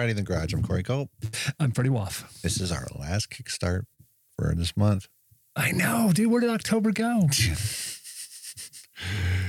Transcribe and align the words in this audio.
Karate 0.00 0.10
in 0.10 0.16
the 0.16 0.22
Garage. 0.22 0.54
I'm 0.54 0.62
Corey 0.62 0.82
Cope. 0.82 1.10
I'm 1.58 1.72
Freddie 1.72 1.90
Woff. 1.90 2.40
This 2.40 2.58
is 2.58 2.72
our 2.72 2.86
last 2.98 3.28
kickstart 3.30 3.82
for 4.34 4.54
this 4.56 4.74
month. 4.74 5.08
I 5.54 5.72
know, 5.72 6.10
dude. 6.14 6.30
Where 6.30 6.40
did 6.40 6.48
October 6.48 6.90
go? 6.90 7.28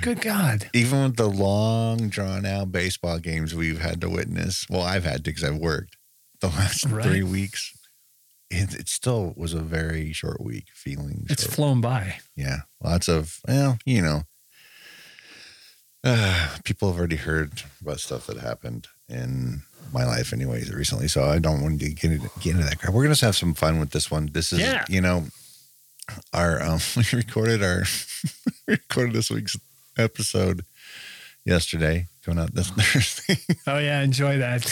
Good 0.02 0.20
God. 0.20 0.70
Even 0.74 1.04
with 1.04 1.16
the 1.16 1.30
long, 1.30 2.10
drawn 2.10 2.46
out 2.46 2.70
baseball 2.72 3.20
games 3.20 3.56
we've 3.56 3.80
had 3.80 4.02
to 4.02 4.10
witness, 4.10 4.66
well, 4.70 4.82
I've 4.82 5.06
had 5.06 5.24
to 5.24 5.32
because 5.32 5.44
I've 5.46 5.58
worked 5.58 5.96
the 6.42 6.48
last 6.48 6.86
Right. 6.86 7.06
three 7.06 7.24
weeks. 7.24 7.74
It, 8.50 8.74
it 8.74 8.90
still 8.90 9.34
was 9.38 9.54
a 9.54 9.62
very 9.62 10.12
short 10.12 10.42
week 10.44 10.66
feeling. 10.74 11.26
It's 11.30 11.44
short. 11.44 11.56
flown 11.56 11.80
by. 11.82 12.18
yeah, 12.36 12.62
lots 12.84 13.08
of, 13.08 13.40
well, 13.48 13.78
you 13.86 14.02
know, 14.02 14.24
uh, 16.04 16.58
people 16.66 16.90
have 16.92 17.00
already 17.00 17.16
heard 17.16 17.64
about 17.82 18.02
stuff 18.02 18.28
that 18.28 18.38
happened 18.38 18.88
in 19.08 19.62
my 19.94 20.06
life, 20.06 20.34
anyways, 20.34 20.74
recently. 20.74 21.08
So 21.08 21.24
I 21.26 21.40
don't 21.40 21.62
want 21.62 21.80
to 21.80 21.90
get 21.90 22.12
into, 22.12 22.30
get 22.40 22.56
into 22.56 22.64
that 22.66 22.80
crap. 22.80 22.94
We're 22.94 23.04
gonna 23.04 23.16
have 23.22 23.36
some 23.36 23.54
fun 23.54 23.80
with 23.80 23.92
this 23.92 24.10
one. 24.12 24.30
This 24.34 24.52
is, 24.54 24.60
Yeah. 24.60 24.86
you 24.90 25.02
know, 25.02 25.26
our 26.34 26.62
um, 26.62 26.80
we 26.98 27.04
recorded 27.14 27.64
our 27.64 27.84
recorded 28.68 29.14
this 29.16 29.30
week's 29.30 29.56
episode 29.98 30.64
yesterday, 31.46 32.08
coming 32.24 32.40
out 32.44 32.54
this 32.54 32.70
Thursday. 32.72 33.38
Oh, 33.68 33.78
yeah. 33.80 34.02
Enjoy 34.02 34.38
that. 34.38 34.66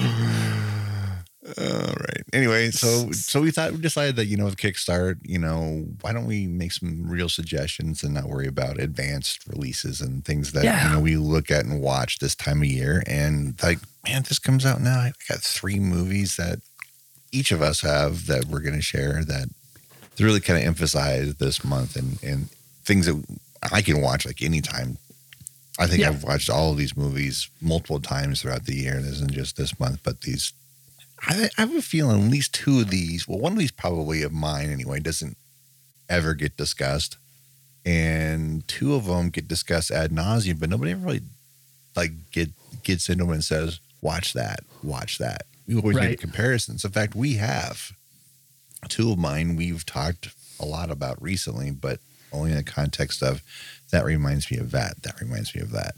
All 0.00 1.94
right. 1.94 2.17
Anyway, 2.38 2.70
so 2.70 3.10
so 3.12 3.40
we 3.40 3.50
thought 3.50 3.72
we 3.72 3.78
decided 3.78 4.14
that 4.16 4.26
you 4.26 4.36
know 4.36 4.44
with 4.44 4.56
Kickstart, 4.56 5.16
you 5.22 5.38
know, 5.38 5.86
why 6.02 6.12
don't 6.12 6.26
we 6.26 6.46
make 6.46 6.72
some 6.72 7.08
real 7.08 7.28
suggestions 7.28 8.02
and 8.04 8.14
not 8.14 8.24
worry 8.24 8.46
about 8.46 8.78
advanced 8.78 9.46
releases 9.48 10.00
and 10.00 10.24
things 10.24 10.52
that 10.52 10.62
Yeah. 10.64 10.86
you 10.88 10.94
know 10.94 11.00
we 11.00 11.16
look 11.16 11.50
at 11.50 11.64
and 11.64 11.80
watch 11.82 12.18
this 12.20 12.34
time 12.34 12.62
of 12.62 12.68
year. 12.68 13.02
And 13.06 13.60
like, 13.62 13.78
man, 14.06 14.22
this 14.22 14.38
comes 14.38 14.64
out 14.64 14.80
now. 14.80 14.98
I 15.00 15.12
got 15.28 15.40
three 15.40 15.80
movies 15.80 16.36
that 16.36 16.60
each 17.32 17.50
of 17.52 17.60
us 17.60 17.80
have 17.80 18.26
that 18.26 18.44
we're 18.46 18.60
going 18.60 18.76
to 18.76 18.82
share 18.82 19.24
that 19.24 19.48
really 20.20 20.40
kind 20.40 20.58
of 20.60 20.64
emphasize 20.66 21.34
this 21.36 21.64
month 21.64 21.94
and 21.96 22.22
and 22.22 22.48
things 22.84 23.06
that 23.06 23.22
I 23.72 23.82
can 23.82 24.00
watch 24.00 24.24
like 24.26 24.42
anytime. 24.42 24.98
I 25.80 25.86
think 25.86 26.00
Yeah. 26.00 26.08
I've 26.08 26.24
watched 26.24 26.50
all 26.50 26.72
of 26.72 26.76
these 26.78 26.96
movies 26.96 27.48
multiple 27.60 28.00
times 28.00 28.42
throughout 28.42 28.64
the 28.66 28.74
year. 28.74 28.94
It 28.98 29.04
isn't 29.06 29.30
just 29.32 29.56
this 29.56 29.78
month, 29.78 30.00
but 30.02 30.22
these 30.22 30.52
I, 31.22 31.48
I 31.56 31.60
have 31.62 31.74
a 31.74 31.82
feeling 31.82 32.24
at 32.24 32.30
least 32.30 32.54
two 32.54 32.80
of 32.80 32.90
these, 32.90 33.26
well, 33.26 33.38
one 33.38 33.52
of 33.52 33.58
these 33.58 33.70
probably 33.70 34.22
of 34.22 34.32
mine 34.32 34.70
anyway, 34.70 35.00
doesn't 35.00 35.36
ever 36.08 36.34
get 36.34 36.56
discussed. 36.56 37.16
And 37.84 38.66
two 38.68 38.94
of 38.94 39.06
them 39.06 39.30
get 39.30 39.48
discussed 39.48 39.90
ad 39.90 40.10
nauseum, 40.10 40.60
but 40.60 40.68
nobody 40.68 40.92
ever 40.92 41.06
really 41.06 41.22
like 41.96 42.30
get 42.30 42.50
gets 42.82 43.08
into 43.08 43.24
them 43.24 43.32
and 43.32 43.44
says, 43.44 43.80
watch 44.02 44.32
that, 44.34 44.60
watch 44.82 45.18
that. 45.18 45.42
We 45.66 45.76
always 45.76 45.96
Right. 45.96 46.10
make 46.10 46.20
comparisons. 46.20 46.84
In 46.84 46.90
fact, 46.90 47.14
we 47.14 47.34
have 47.34 47.92
two 48.88 49.12
of 49.12 49.18
mine 49.18 49.56
we've 49.56 49.84
talked 49.86 50.28
a 50.60 50.64
lot 50.64 50.90
about 50.90 51.20
recently, 51.22 51.70
but 51.70 52.00
only 52.32 52.50
in 52.50 52.56
the 52.56 52.62
context 52.62 53.22
of 53.22 53.42
that 53.90 54.04
reminds 54.04 54.50
me 54.50 54.58
of 54.58 54.70
that. 54.72 55.02
That 55.02 55.20
reminds 55.20 55.54
me 55.54 55.60
of 55.62 55.70
that. 55.72 55.94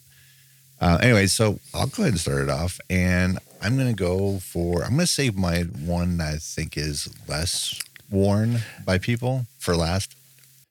Uh, 0.81 0.99
anyway, 1.03 1.27
so 1.27 1.61
I'll 1.75 1.87
go 1.87 2.03
ahead 2.03 2.13
and 2.15 2.21
start 2.21 2.43
it 2.43 2.51
off, 2.51 2.81
and 2.89 3.39
I'm 3.61 3.77
going 3.77 3.89
to 3.89 3.95
go 3.95 4.39
for 4.39 4.83
I'm 4.83 4.91
going 4.91 5.01
to 5.01 5.07
save 5.07 5.37
my 5.37 5.63
one 5.63 6.17
that 6.19 6.35
I 6.35 6.37
think 6.39 6.77
is 6.77 7.09
less 7.29 7.79
worn 8.11 8.61
by 8.85 8.99
people 8.99 9.47
for 9.59 9.77
last. 9.77 10.17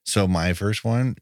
So 0.04 0.28
my 0.28 0.54
first 0.54 0.84
one 0.84 1.18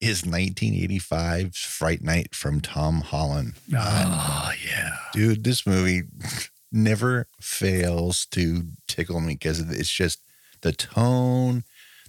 is 0.00 0.22
1985's 0.22 1.58
Fright 1.58 2.02
Night 2.02 2.34
from 2.34 2.60
Tom 2.60 3.02
Holland. 3.02 3.54
Oh, 3.76 4.52
yeah. 4.66 4.96
Dude, 5.12 5.44
this 5.44 5.66
movie 5.66 6.02
never 6.72 7.26
fails 7.40 8.26
to 8.26 8.62
tickle 8.86 9.20
me 9.20 9.34
because 9.34 9.60
it's 9.60 9.90
just 9.90 10.20
the 10.62 10.72
tone, 10.72 11.64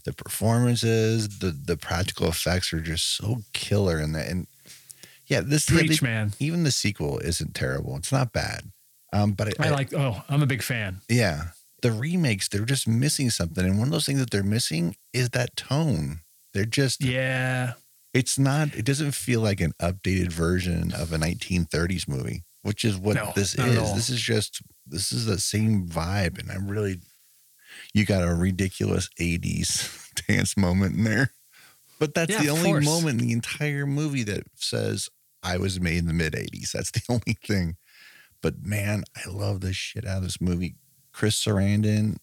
the 0.05 0.13
performances, 0.13 1.39
the 1.39 1.51
the 1.51 1.77
practical 1.77 2.27
effects 2.27 2.73
are 2.73 2.81
just 2.81 3.17
so 3.17 3.39
killer 3.53 3.99
in 3.99 4.13
that. 4.13 4.29
And 4.29 4.47
yeah, 5.29 5.41
this 5.41 5.69
yeah, 5.69 5.77
Preach, 5.79 6.01
they- 6.01 6.07
man. 6.07 6.33
even 6.39 6.63
the 6.63 6.71
sequel 6.71 7.19
isn't 7.19 7.55
terrible. 7.55 7.95
It's 7.97 8.11
not 8.11 8.33
bad. 8.33 8.71
Um, 9.13 9.31
but 9.31 9.59
I 9.59 9.69
like, 9.69 9.93
oh, 9.93 10.21
I'm 10.29 10.43
a 10.43 10.45
big 10.45 10.61
fan. 10.61 11.01
yeah, 11.09 11.45
the 11.81 11.91
remakes 11.91 12.47
they're 12.49 12.65
just 12.65 12.87
missing 12.87 13.29
something, 13.29 13.63
and 13.65 13.79
one 13.79 13.87
of 13.87 13.91
those 13.91 14.05
things 14.05 14.19
that 14.19 14.29
they're 14.31 14.43
missing 14.43 14.95
is 15.13 15.29
that 15.31 15.55
tone. 15.55 16.19
They're 16.53 16.65
just 16.65 17.03
Yeah. 17.03 17.73
it's 18.13 18.37
not 18.39 18.73
it 18.75 18.85
doesn't 18.85 19.11
feel 19.13 19.41
like 19.41 19.61
an 19.61 19.73
updated 19.81 20.31
version 20.31 20.91
of 20.93 21.13
a 21.13 21.17
1930s 21.17 22.07
movie 22.07 22.43
which 22.63 22.83
is 22.83 22.97
what 22.97 23.15
No, 23.15 23.31
this 23.35 23.53
is 23.55 23.93
this 23.93 24.09
is 24.09 24.19
just 24.19 24.61
this 24.85 25.11
is 25.11 25.25
the 25.27 25.37
same 25.39 25.87
vibe 25.87 26.39
and 26.39 26.51
i'm 26.51 26.67
really 26.67 26.99
you 27.93 28.05
got 28.05 28.27
a 28.27 28.33
ridiculous 28.33 29.09
80s 29.19 30.09
dance 30.27 30.57
moment 30.57 30.95
in 30.97 31.03
there 31.03 31.31
but 31.99 32.13
that's 32.15 32.31
Yeah, 32.31 32.41
the 32.41 32.49
only 32.49 32.73
moment 32.83 33.21
in 33.21 33.27
the 33.27 33.33
entire 33.33 33.85
movie 33.85 34.23
that 34.23 34.43
says 34.55 35.07
i 35.43 35.57
was 35.57 35.79
made 35.79 35.97
in 35.97 36.07
the 36.07 36.13
mid 36.13 36.33
80s 36.33 36.71
that's 36.71 36.91
the 36.91 37.01
only 37.09 37.37
thing 37.45 37.75
but 38.41 38.55
man 38.63 39.03
i 39.15 39.29
love 39.29 39.61
the 39.61 39.73
shit 39.73 40.05
out 40.05 40.17
of 40.17 40.23
this 40.23 40.41
movie 40.41 40.75
chris 41.11 41.43
sarandon 41.43 42.17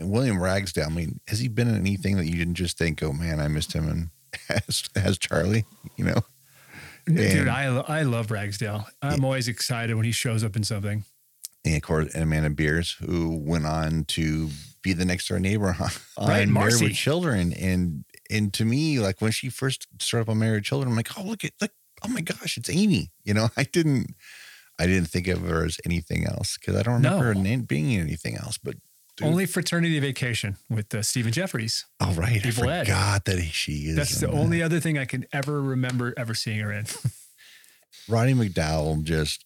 and 0.00 0.10
william 0.10 0.42
ragsdale 0.42 0.86
i 0.86 0.92
mean 0.92 1.20
has 1.28 1.38
he 1.38 1.48
been 1.48 1.68
in 1.68 1.76
anything 1.76 2.16
that 2.16 2.26
you 2.26 2.36
didn't 2.36 2.54
just 2.54 2.78
think 2.78 3.02
oh 3.02 3.12
man 3.12 3.40
i 3.40 3.48
missed 3.48 3.72
him 3.72 3.88
and 3.88 4.10
as, 4.68 4.84
as 4.96 5.18
charlie 5.18 5.64
you 5.96 6.04
know 6.04 6.20
Dude, 7.06 7.48
I, 7.48 7.64
I 7.64 8.02
love 8.02 8.30
Ragsdale. 8.30 8.86
I'm 9.02 9.24
always 9.24 9.48
excited 9.48 9.94
when 9.96 10.04
he 10.04 10.12
shows 10.12 10.44
up 10.44 10.54
in 10.54 10.62
something. 10.62 11.04
and 11.64 11.74
of 11.76 11.82
course 11.82 12.14
and 12.14 12.22
Amanda 12.22 12.50
Bearse, 12.50 12.92
who 12.98 13.36
went 13.44 13.66
on 13.66 14.04
to 14.04 14.50
be 14.82 14.92
the 14.92 15.04
next 15.04 15.26
door 15.28 15.40
neighbor 15.40 15.76
on, 16.16 16.28
Right, 16.28 16.48
Married 16.48 16.80
with 16.80 16.94
Children. 16.94 17.52
And 17.54 18.04
and 18.30 18.52
to 18.54 18.64
me, 18.64 19.00
like 19.00 19.20
when 19.20 19.32
she 19.32 19.48
first 19.48 19.88
started 19.98 20.28
up 20.28 20.30
on 20.30 20.38
Married 20.38 20.58
with 20.58 20.64
Children, 20.64 20.90
I'm 20.90 20.96
like, 20.96 21.18
oh 21.18 21.22
look 21.24 21.44
at 21.44 21.52
look, 21.60 21.72
oh 22.04 22.08
my 22.08 22.20
gosh, 22.20 22.56
it's 22.56 22.70
Amy. 22.70 23.10
You 23.24 23.34
know, 23.34 23.48
I 23.56 23.64
didn't 23.64 24.14
I 24.78 24.86
didn't 24.86 25.08
think 25.08 25.28
of 25.28 25.42
her 25.42 25.64
as 25.64 25.78
anything 25.84 26.26
else 26.26 26.56
because 26.58 26.76
I 26.76 26.82
don't 26.82 26.94
remember 26.94 27.24
her 27.26 27.34
No. 27.34 27.42
name 27.42 27.62
being 27.62 27.94
anything 28.00 28.36
else. 28.36 28.58
But 28.58 28.76
dude, 29.16 29.28
Only 29.28 29.46
Fraternity 29.46 29.98
Vacation 30.00 30.56
with 30.70 30.94
uh, 30.94 31.02
Stephen 31.02 31.32
Geoffreys. 31.32 31.84
oh 32.00 32.12
right, 32.14 32.42
I 32.44 32.48
Evil 32.48 32.68
Ed. 32.70 32.84
forgot 32.86 33.24
that 33.26 33.40
she 33.42 33.72
is. 33.88 33.96
That's 33.96 34.18
the 34.20 34.26
that. 34.28 34.32
only 34.34 34.62
other 34.62 34.80
thing 34.80 34.98
I 34.98 35.04
can 35.04 35.26
ever 35.32 35.60
remember 35.62 36.14
ever 36.16 36.34
seeing 36.34 36.58
her 36.60 36.72
in. 36.72 36.86
Roddy 38.08 38.34
McDowall 38.34 39.02
just 39.04 39.44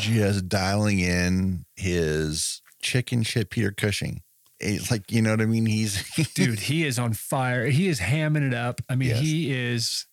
just 0.00 0.48
dialing 0.48 1.00
in 1.00 1.64
his 1.76 2.62
chicken 2.82 3.22
shit 3.22 3.50
Peter 3.50 3.70
Cushing. 3.72 4.22
It's 4.58 4.90
like 4.90 5.10
you 5.12 5.20
know 5.22 5.32
what 5.32 5.40
I 5.42 5.46
mean. 5.46 5.66
He's 5.66 6.02
Dude, 6.34 6.60
he 6.60 6.84
is 6.86 6.98
on 6.98 7.12
fire. 7.12 7.66
He 7.66 7.88
is 7.88 8.00
hamming 8.00 8.46
it 8.46 8.54
up. 8.54 8.80
I 8.88 8.94
mean, 8.96 9.10
Yes. 9.10 9.20
he 9.20 9.52
is. 9.52 10.06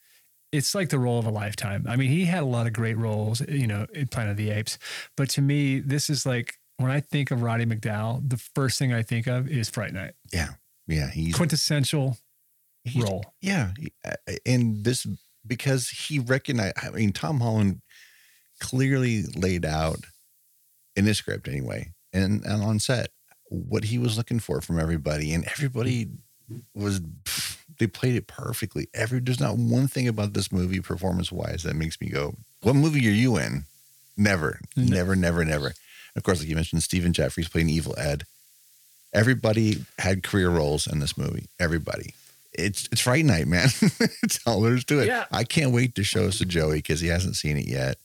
It's 0.54 0.74
like 0.76 0.90
the 0.90 1.00
role 1.00 1.20
of 1.20 1.26
a 1.26 1.32
lifetime. 1.32 1.86
I 1.90 1.96
mean, 1.96 2.10
he 2.10 2.26
had 2.26 2.44
a 2.44 2.46
lot 2.46 2.68
of 2.68 2.74
great 2.74 2.98
roles, 2.98 3.42
you 3.50 3.68
know, 3.68 3.88
in 3.94 4.08
Planet 4.08 4.32
of 4.32 4.38
the 4.38 4.52
Apes. 4.52 4.78
But 5.18 5.30
to 5.32 5.42
me, 5.42 5.80
this 5.80 6.10
is 6.10 6.26
like 6.26 6.56
when 6.78 6.92
I 6.92 7.00
think 7.02 7.32
of 7.32 7.42
Roddy 7.42 7.66
McDowall, 7.66 8.22
the 8.30 8.38
first 8.38 8.78
thing 8.80 8.94
I 8.94 9.02
think 9.02 9.28
of 9.28 9.50
is 9.50 9.70
Fright 9.70 9.94
Night. 9.94 10.14
yeah, 10.32 10.50
yeah, 10.88 11.10
he's 11.10 11.36
Quintessential 11.36 12.18
he's- 12.84 13.04
role. 13.04 13.26
Yeah, 13.42 13.72
and 14.46 14.84
this 14.84 15.06
because 15.46 15.90
he 15.90 16.20
recognized. 16.20 16.76
I 16.82 16.90
mean, 16.92 17.12
Tom 17.12 17.40
Holland 17.40 17.82
clearly 18.60 19.24
laid 19.36 19.66
out 19.66 20.00
in 20.96 21.06
his 21.06 21.18
script 21.18 21.48
anyway, 21.48 21.92
and, 22.14 22.44
and 22.46 22.64
on 22.64 22.80
set 22.80 23.10
what 23.50 23.84
he 23.86 23.98
was 23.98 24.18
looking 24.18 24.40
for 24.40 24.62
from 24.62 24.80
everybody, 24.80 25.34
and 25.34 25.46
everybody 25.46 26.10
was 26.76 27.00
pff, 27.00 27.58
they 27.80 27.88
played 27.88 28.16
it 28.16 28.28
perfectly. 28.28 28.88
Every 28.94 29.20
there's 29.20 29.40
not 29.40 29.58
one 29.58 29.88
thing 29.88 30.08
about 30.08 30.34
this 30.34 30.52
movie 30.52 30.80
performance 30.80 31.32
wise 31.32 31.64
that 31.64 31.76
makes 31.76 32.00
me 32.02 32.10
go, 32.10 32.36
"What 32.62 32.76
movie 32.76 33.08
are 33.08 33.12
you 33.12 33.38
in?" 33.38 33.66
Never, 34.16 34.60
No. 34.76 34.84
never, 34.84 35.16
never, 35.16 35.44
never. 35.44 35.74
Of 36.16 36.22
course, 36.24 36.40
like 36.40 36.48
you 36.48 36.56
mentioned, 36.56 36.84
Stephen 36.84 37.14
Geoffreys 37.14 37.52
playing 37.52 37.70
Evil 37.70 37.96
Ed. 37.98 38.26
Everybody 39.14 39.86
had 40.00 40.24
career 40.24 40.50
roles 40.50 40.88
in 40.88 41.00
this 41.00 41.18
movie. 41.18 41.48
Everybody. 41.60 42.14
It's 42.52 42.88
it's 42.92 43.02
Fright 43.02 43.26
Night, 43.26 43.48
man. 43.48 43.70
it's 44.24 44.40
all 44.46 44.62
there's 44.62 44.86
to 44.86 45.00
it. 45.00 45.08
Yeah. 45.08 45.26
I 45.32 45.44
can't 45.44 45.72
wait 45.72 45.96
to 45.96 46.04
show 46.04 46.26
us 46.28 46.38
to 46.40 46.46
Joey 46.46 46.78
because 46.78 47.00
he 47.02 47.08
hasn't 47.08 47.36
seen 47.36 47.58
it 47.58 47.68
yet. 47.68 47.98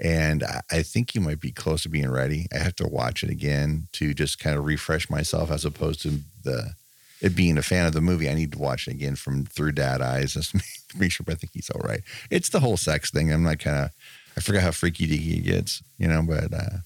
And 0.00 0.42
I, 0.42 0.62
I 0.70 0.82
think 0.82 1.12
he 1.12 1.18
might 1.18 1.40
be 1.40 1.50
close 1.52 1.82
to 1.82 1.88
being 1.88 2.10
ready. 2.10 2.46
I 2.52 2.58
have 2.58 2.76
to 2.76 2.86
watch 2.88 3.22
it 3.22 3.30
again 3.30 3.88
to 3.92 4.14
just 4.14 4.38
kind 4.38 4.56
of 4.56 4.64
refresh 4.64 5.10
myself 5.10 5.50
as 5.50 5.64
opposed 5.64 6.00
to 6.02 6.20
the 6.44 6.74
it 7.22 7.34
being 7.34 7.56
a 7.56 7.62
fan 7.62 7.86
of 7.86 7.92
the 7.94 8.00
movie. 8.00 8.28
I 8.28 8.34
need 8.34 8.52
to 8.52 8.58
watch 8.58 8.86
it 8.88 8.92
again 8.92 9.16
from 9.16 9.46
through 9.46 9.72
dad 9.72 10.02
eyes 10.02 10.34
just 10.34 10.50
to 10.50 10.60
make, 10.98 11.10
sure 11.12 11.24
I 11.28 11.34
think 11.34 11.52
he's 11.54 11.70
all 11.70 11.80
right. 11.80 12.02
It's 12.30 12.50
the 12.50 12.60
whole 12.60 12.76
sex 12.76 13.10
thing. 13.10 13.32
I'm 13.32 13.42
not 13.44 13.58
kind 13.60 13.84
of 13.84 13.90
I 14.36 14.40
forgot 14.40 14.62
how 14.62 14.70
freaky 14.72 15.06
deaky 15.06 15.38
it 15.38 15.44
gets, 15.44 15.82
you 15.98 16.08
know, 16.08 16.22
but 16.22 16.52
uh 16.52 16.78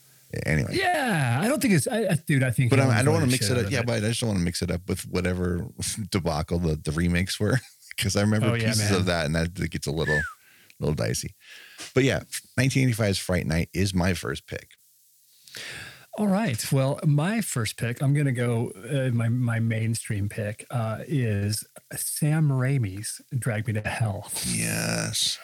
anyway. 0.44 0.70
Yeah, 0.72 1.40
I 1.42 1.48
don't 1.48 1.60
think 1.62 1.74
it's, 1.74 1.88
I, 1.88 2.14
dude. 2.26 2.42
I 2.42 2.50
think, 2.50 2.70
But 2.70 2.80
I, 2.80 2.98
I 2.98 3.02
don't 3.02 3.14
want 3.14 3.24
to 3.24 3.30
mix 3.30 3.48
it 3.48 3.56
up. 3.56 3.70
Yeah, 3.70 3.82
but 3.82 3.96
I 3.96 4.00
just 4.08 4.20
don't 4.20 4.28
want 4.28 4.40
to 4.40 4.44
mix 4.44 4.60
it 4.60 4.70
up 4.70 4.82
with 4.88 5.02
whatever 5.08 5.66
debacle 6.10 6.58
the, 6.58 6.76
the 6.76 6.92
remakes 6.92 7.40
were. 7.40 7.58
Because 7.96 8.14
I 8.14 8.20
remember 8.20 8.48
Oh, 8.48 8.54
yeah, 8.54 8.66
pieces 8.66 8.90
man. 8.90 9.00
of 9.00 9.06
that 9.06 9.24
and 9.24 9.34
that 9.34 9.54
gets 9.70 9.86
a 9.86 9.90
little 9.90 10.18
a 10.18 10.78
little 10.80 10.94
dicey. 10.94 11.34
But 11.94 12.04
yeah, 12.04 12.24
1985's 12.60 13.16
Fright 13.16 13.46
Night 13.46 13.70
is 13.72 13.94
my 13.94 14.12
first 14.12 14.46
pick. 14.46 14.72
All 16.18 16.28
right. 16.28 16.72
Well, 16.72 16.98
my 17.04 17.42
first 17.42 17.76
pick, 17.76 18.02
I'm 18.02 18.14
going 18.14 18.26
to 18.26 18.32
go. 18.32 18.72
Uh, 18.90 19.10
my 19.14 19.28
my 19.28 19.60
mainstream 19.60 20.28
pick 20.30 20.64
uh, 20.70 21.00
is 21.06 21.62
Sam 21.94 22.48
Raimi's 22.48 23.20
"Drag 23.38 23.66
Me 23.66 23.74
to 23.74 23.82
Hell." 23.86 24.30
Yes. 24.46 25.38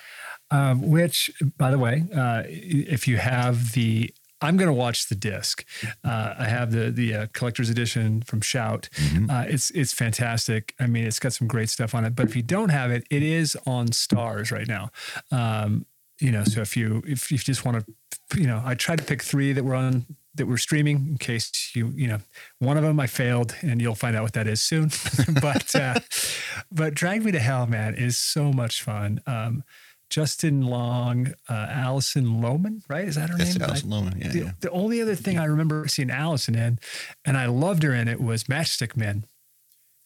Um, 0.50 0.90
which, 0.90 1.30
by 1.58 1.70
the 1.70 1.78
way, 1.78 2.04
uh, 2.14 2.42
if 2.46 3.06
you 3.08 3.16
have 3.18 3.72
the, 3.72 4.12
I'm 4.42 4.56
going 4.58 4.68
to 4.68 4.72
watch 4.74 5.08
the 5.08 5.14
disc. 5.14 5.64
Uh, 6.04 6.34
I 6.38 6.44
have 6.44 6.72
the 6.72 6.90
the 6.90 7.14
uh, 7.14 7.26
collector's 7.34 7.68
edition 7.68 8.22
from 8.22 8.40
Shout. 8.40 8.88
Mhm. 8.94 9.30
Uh, 9.30 9.46
it's 9.48 9.70
it's 9.72 9.92
fantastic. 9.92 10.74
I 10.80 10.86
mean, 10.86 11.04
it's 11.04 11.18
got 11.18 11.34
some 11.34 11.48
great 11.48 11.68
stuff 11.68 11.94
on 11.94 12.06
it. 12.06 12.14
But 12.14 12.26
if 12.28 12.34
you 12.36 12.42
don't 12.42 12.70
have 12.70 12.90
it, 12.90 13.04
it 13.10 13.22
is 13.22 13.58
on 13.66 13.88
Starz 13.88 14.50
right 14.50 14.68
now. 14.68 14.90
Um, 15.30 15.84
you 16.18 16.30
know, 16.30 16.44
so 16.44 16.62
if 16.62 16.76
you 16.78 17.02
if 17.06 17.30
you 17.30 17.36
just 17.36 17.64
want 17.66 17.84
to, 17.84 18.40
you 18.40 18.46
know, 18.46 18.62
I 18.64 18.74
tried 18.74 18.98
to 19.00 19.04
pick 19.04 19.22
three 19.22 19.52
that 19.52 19.64
were 19.64 19.74
on 19.74 20.06
that 20.34 20.46
we're 20.46 20.56
streaming 20.56 21.06
in 21.08 21.18
case 21.18 21.72
you 21.74 21.92
you 21.94 22.08
know 22.08 22.18
one 22.58 22.76
of 22.76 22.82
them 22.82 22.98
I 22.98 23.06
failed 23.06 23.54
and 23.62 23.80
you'll 23.80 23.94
find 23.94 24.16
out 24.16 24.22
what 24.22 24.32
that 24.34 24.46
is 24.46 24.62
soon. 24.62 24.90
but 25.40 25.74
uh, 25.74 26.00
but 26.70 26.94
Drag 26.94 27.24
Me 27.24 27.32
to 27.32 27.40
Hell, 27.40 27.66
man, 27.66 27.94
is 27.94 28.18
so 28.18 28.52
much 28.52 28.82
fun. 28.82 29.20
Um, 29.26 29.64
Justin 30.12 30.60
Long, 30.66 31.32
uh, 31.48 31.68
Alison 31.70 32.42
Lohman, 32.42 32.82
right? 32.86 33.08
Is 33.08 33.14
that 33.14 33.30
her 33.30 33.38
That's 33.38 33.54
name? 33.58 33.62
Alison 33.62 33.88
Lohman. 33.88 34.22
Yeah, 34.22 34.28
the, 34.28 34.38
yeah. 34.38 34.50
the 34.60 34.70
only 34.70 35.00
other 35.00 35.14
thing 35.14 35.38
I 35.38 35.46
remember 35.46 35.88
seeing 35.88 36.10
Alison 36.10 36.54
in, 36.54 36.78
and 37.24 37.38
I 37.38 37.46
loved 37.46 37.82
her 37.82 37.94
in 37.94 38.08
it, 38.08 38.20
was 38.20 38.44
Matchstick 38.44 38.94
Men. 38.94 39.24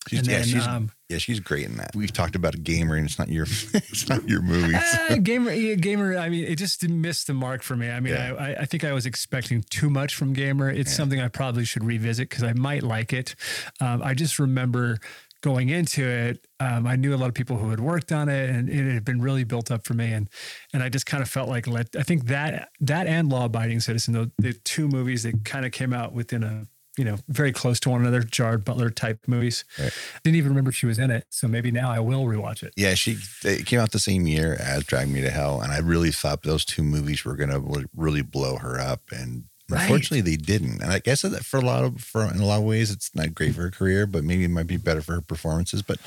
She's, 0.08 0.18
and 0.20 0.28
yeah, 0.28 0.38
then, 0.38 0.46
she's, 0.46 0.66
um, 0.66 0.90
yeah, 1.08 1.18
she's 1.18 1.40
great 1.40 1.66
in 1.66 1.76
that. 1.78 1.90
We've 1.94 2.12
talked 2.12 2.36
about 2.36 2.54
a 2.54 2.58
gamer, 2.58 2.94
and 2.96 3.06
it's 3.06 3.18
not 3.18 3.28
your, 3.28 3.44
it's 3.74 4.08
not 4.08 4.28
your 4.28 4.40
movie. 4.42 4.74
Ah, 4.76 5.16
gamer, 5.22 5.52
yeah, 5.52 5.74
gamer. 5.74 6.16
I 6.16 6.28
mean, 6.28 6.44
it 6.44 6.56
just 6.56 6.80
didn't 6.80 7.00
miss 7.00 7.24
the 7.24 7.34
mark 7.34 7.62
for 7.62 7.76
me. 7.76 7.90
I 7.90 8.00
mean, 8.00 8.14
Yeah. 8.14 8.34
I, 8.38 8.44
I, 8.50 8.56
I 8.60 8.64
think 8.66 8.84
I 8.84 8.92
was 8.92 9.06
expecting 9.06 9.64
too 9.70 9.90
much 9.90 10.14
from 10.14 10.32
gamer. 10.32 10.70
It's 10.70 10.90
Yeah. 10.90 10.96
something 10.96 11.20
I 11.20 11.28
probably 11.28 11.64
should 11.64 11.84
revisit 11.84 12.28
because 12.28 12.44
I 12.44 12.52
might 12.52 12.82
like 12.82 13.12
it. 13.12 13.34
Um, 13.80 14.02
I 14.02 14.14
just 14.14 14.38
remember 14.38 14.98
going 15.42 15.68
into 15.68 16.02
it. 16.04 16.44
Um, 16.60 16.86
I 16.86 16.96
knew 16.96 17.14
a 17.14 17.18
lot 17.18 17.28
of 17.28 17.34
people 17.34 17.56
who 17.56 17.70
had 17.70 17.78
worked 17.78 18.10
on 18.10 18.28
it, 18.28 18.50
and 18.50 18.68
it 18.68 18.92
had 18.92 19.04
been 19.04 19.20
really 19.20 19.44
built 19.44 19.70
up 19.70 19.84
for 19.86 19.94
me. 19.94 20.12
And 20.12 20.28
and 20.72 20.82
I 20.82 20.88
just 20.88 21.06
kind 21.06 21.22
of 21.22 21.28
felt 21.28 21.48
like 21.48 21.66
let. 21.66 21.88
I 21.96 22.02
think 22.02 22.26
that 22.26 22.70
that 22.80 23.06
and 23.06 23.28
Law 23.28 23.44
Abiding 23.44 23.80
Citizen, 23.80 24.14
the, 24.14 24.30
the 24.38 24.54
two 24.64 24.88
movies 24.88 25.22
that 25.24 25.44
kind 25.44 25.64
of 25.66 25.72
came 25.72 25.92
out 25.92 26.12
within 26.14 26.42
a 26.42 26.66
you 26.96 27.04
know 27.04 27.16
very 27.28 27.52
close 27.52 27.78
to 27.80 27.90
one 27.90 28.00
another, 28.00 28.22
Gerard 28.22 28.64
Butler 28.64 28.90
type 28.90 29.20
movies. 29.26 29.64
Right. 29.78 29.92
Didn't 30.24 30.36
even 30.36 30.50
remember 30.50 30.72
she 30.72 30.86
was 30.86 30.98
in 30.98 31.10
it, 31.10 31.26
so 31.30 31.46
maybe 31.48 31.70
now 31.70 31.90
I 31.90 32.00
will 32.00 32.24
rewatch 32.24 32.62
it. 32.62 32.72
Yeah, 32.76 32.94
she 32.94 33.18
it 33.44 33.66
came 33.66 33.80
out 33.80 33.92
the 33.92 33.98
same 33.98 34.26
year 34.26 34.56
as 34.60 34.84
Drag 34.84 35.08
Me 35.08 35.20
to 35.20 35.30
Hell, 35.30 35.60
and 35.60 35.72
I 35.72 35.78
really 35.78 36.10
thought 36.10 36.42
those 36.42 36.64
two 36.64 36.82
movies 36.82 37.24
were 37.24 37.36
going 37.36 37.50
to 37.50 37.88
really 37.94 38.22
blow 38.22 38.56
her 38.56 38.78
up, 38.80 39.02
and 39.10 39.44
Right. 39.68 39.82
unfortunately 39.82 40.20
they 40.20 40.36
didn't. 40.36 40.80
And 40.80 40.92
I 40.92 41.00
guess 41.00 41.22
that 41.22 41.44
for 41.44 41.56
a 41.56 41.60
lot 41.60 41.82
of 41.82 42.00
for 42.00 42.22
in 42.24 42.38
a 42.38 42.46
lot 42.46 42.58
of 42.58 42.64
ways 42.64 42.92
it's 42.92 43.12
not 43.16 43.34
great 43.34 43.56
for 43.56 43.62
her 43.62 43.70
career, 43.72 44.06
but 44.06 44.22
maybe 44.22 44.44
it 44.44 44.48
might 44.50 44.68
be 44.68 44.76
better 44.76 45.02
for 45.02 45.14
her 45.14 45.20
performances. 45.20 45.82
But 45.82 45.98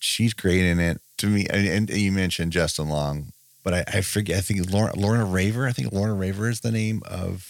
she's 0.00 0.34
great 0.34 0.64
in 0.64 0.80
it. 0.80 1.00
To 1.18 1.28
me, 1.28 1.46
and, 1.48 1.88
and 1.88 1.90
you 1.90 2.10
mentioned 2.10 2.50
Justin 2.50 2.88
Long, 2.88 3.32
but 3.62 3.74
I, 3.74 3.84
I 3.98 4.00
forget. 4.00 4.38
I 4.38 4.40
think 4.40 4.68
Lorna, 4.72 4.96
Lorna 4.98 5.24
Raver. 5.24 5.68
I 5.68 5.72
think 5.72 5.92
Lorna 5.92 6.14
Raver 6.14 6.48
is 6.48 6.60
the 6.60 6.72
name 6.72 7.02
of 7.04 7.46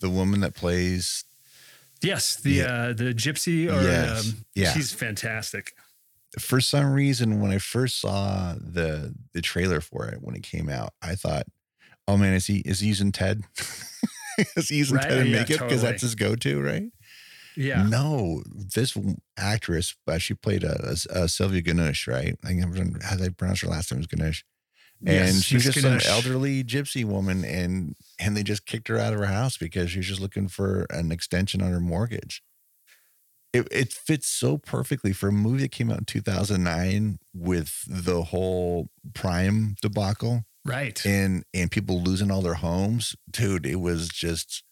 the 0.00 0.10
woman 0.10 0.40
that 0.40 0.54
plays. 0.54 1.24
Yes, 2.02 2.36
the 2.36 2.50
Yeah. 2.50 2.64
uh, 2.64 2.92
the 2.92 3.14
gypsy 3.14 3.66
or 3.72 3.82
Yes. 3.82 4.28
um, 4.28 4.44
Yeah. 4.54 4.72
she's 4.74 4.92
fantastic. 4.92 5.72
For 6.38 6.60
some 6.60 6.92
reason, 6.92 7.40
when 7.40 7.50
I 7.50 7.58
first 7.58 8.00
saw 8.00 8.54
the 8.54 9.14
the 9.34 9.42
trailer 9.42 9.80
for 9.80 10.06
it 10.08 10.22
when 10.22 10.34
it 10.34 10.42
came 10.42 10.68
out, 10.68 10.94
I 11.02 11.14
thought, 11.14 11.46
"Oh 12.08 12.16
man, 12.16 12.32
is 12.34 12.46
he 12.46 12.58
is 12.60 12.80
he 12.80 12.88
using 12.88 13.12
Ted? 13.12 13.42
is 14.56 14.68
he 14.70 14.76
using 14.76 14.96
Right, 14.96 15.08
Ted 15.08 15.18
in 15.18 15.26
yeah, 15.26 15.32
makeup 15.32 15.48
because 15.48 15.58
totally. 15.60 15.82
that's 15.82 16.02
his 16.02 16.14
go 16.14 16.34
to, 16.36 16.60
right?" 16.60 16.84
Yeah, 17.54 17.82
No, 17.86 18.42
this 18.48 18.96
actress, 19.36 19.94
uh, 20.08 20.16
she 20.16 20.32
played 20.32 20.64
a, 20.64 20.96
a, 21.12 21.24
a 21.24 21.28
Sylvia 21.28 21.60
Ganush, 21.60 22.06
right? 22.06 22.34
I 22.42 22.46
think 22.48 22.62
I'm- 22.62 22.98
how 23.02 23.16
did 23.16 23.26
I 23.26 23.28
pronounce 23.28 23.60
her 23.60 23.68
last 23.68 23.92
name 23.92 23.98
was 23.98 24.06
Ganush. 24.06 24.42
And 25.04 25.34
Yes, 25.34 25.42
she 25.42 25.56
was 25.56 25.64
just 25.64 25.80
some 25.80 25.98
elderly 26.06 26.62
gypsy 26.62 27.04
woman, 27.04 27.44
and 27.44 27.96
and 28.20 28.36
they 28.36 28.44
just 28.44 28.66
kicked 28.66 28.88
her 28.88 28.98
out 28.98 29.12
of 29.12 29.18
her 29.18 29.26
house 29.26 29.56
because 29.56 29.90
she 29.90 29.98
was 29.98 30.06
just 30.06 30.20
looking 30.20 30.46
for 30.46 30.86
an 30.90 31.10
extension 31.10 31.60
on 31.60 31.72
her 31.72 31.80
mortgage. 31.80 32.42
It 33.52 33.66
it 33.72 33.92
fits 33.92 34.28
so 34.28 34.58
perfectly 34.58 35.12
for 35.12 35.28
a 35.28 35.32
movie 35.32 35.62
that 35.62 35.72
came 35.72 35.90
out 35.90 35.98
in 35.98 36.04
2009 36.04 37.18
with 37.34 37.84
the 37.88 38.22
whole 38.22 38.90
Prime 39.12 39.74
debacle 39.82 40.44
right. 40.64 41.04
and 41.04 41.44
and 41.52 41.70
people 41.70 42.00
losing 42.00 42.30
all 42.30 42.42
their 42.42 42.54
homes. 42.54 43.16
Dude 43.28 43.66
it 43.66 43.80
was 43.80 44.08
just 44.08 44.62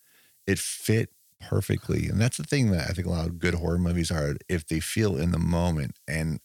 it 0.46 0.58
fit 0.60 1.10
perfectly. 1.40 2.06
And 2.06 2.20
that's 2.20 2.36
the 2.36 2.44
thing 2.44 2.70
that 2.70 2.88
i 2.88 2.92
think 2.92 3.06
a 3.06 3.10
lot 3.10 3.26
of 3.26 3.38
good 3.38 3.54
horror 3.54 3.78
movies 3.78 4.10
are 4.10 4.36
if 4.48 4.66
they 4.66 4.80
feel 4.80 5.16
in 5.16 5.32
the 5.32 5.38
moment. 5.38 5.96
And 6.06 6.40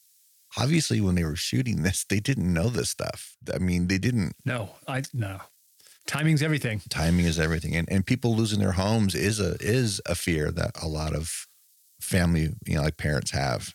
obviously 0.58 1.02
when 1.02 1.16
they 1.16 1.24
were 1.24 1.36
shooting 1.36 1.84
this 1.84 2.04
they 2.06 2.20
didn't 2.20 2.52
know 2.54 2.70
this 2.70 2.90
stuff 2.90 3.36
i 3.54 3.58
mean 3.58 3.88
they 3.88 3.98
didn't 3.98 4.34
no, 4.46 4.70
I 4.88 5.04
no. 5.14 5.40
Timing's 6.08 6.44
everything. 6.44 6.82
timing 6.90 7.26
is 7.26 7.40
everything 7.40 7.76
and 7.76 7.88
and 7.92 8.06
people 8.06 8.36
losing 8.36 8.60
their 8.60 8.74
homes 8.74 9.16
is 9.16 9.40
a 9.40 9.56
is 9.60 10.00
a 10.06 10.14
fear 10.16 10.52
that 10.52 10.72
a 10.82 10.88
lot 10.88 11.16
of 11.16 11.48
family 12.00 12.50
you 12.66 12.76
know 12.76 12.84
like 12.84 12.98
parents 12.98 13.32
have 13.32 13.74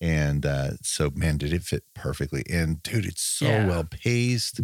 and 0.00 0.46
uh 0.46 0.70
so 0.82 1.10
man 1.14 1.36
did 1.36 1.52
it 1.52 1.62
fit 1.62 1.82
perfectly 1.94 2.42
and 2.50 2.82
dude 2.82 3.04
it's 3.04 3.20
so 3.22 3.46
Yeah. 3.50 3.66
well 3.68 3.84
paced 3.84 4.60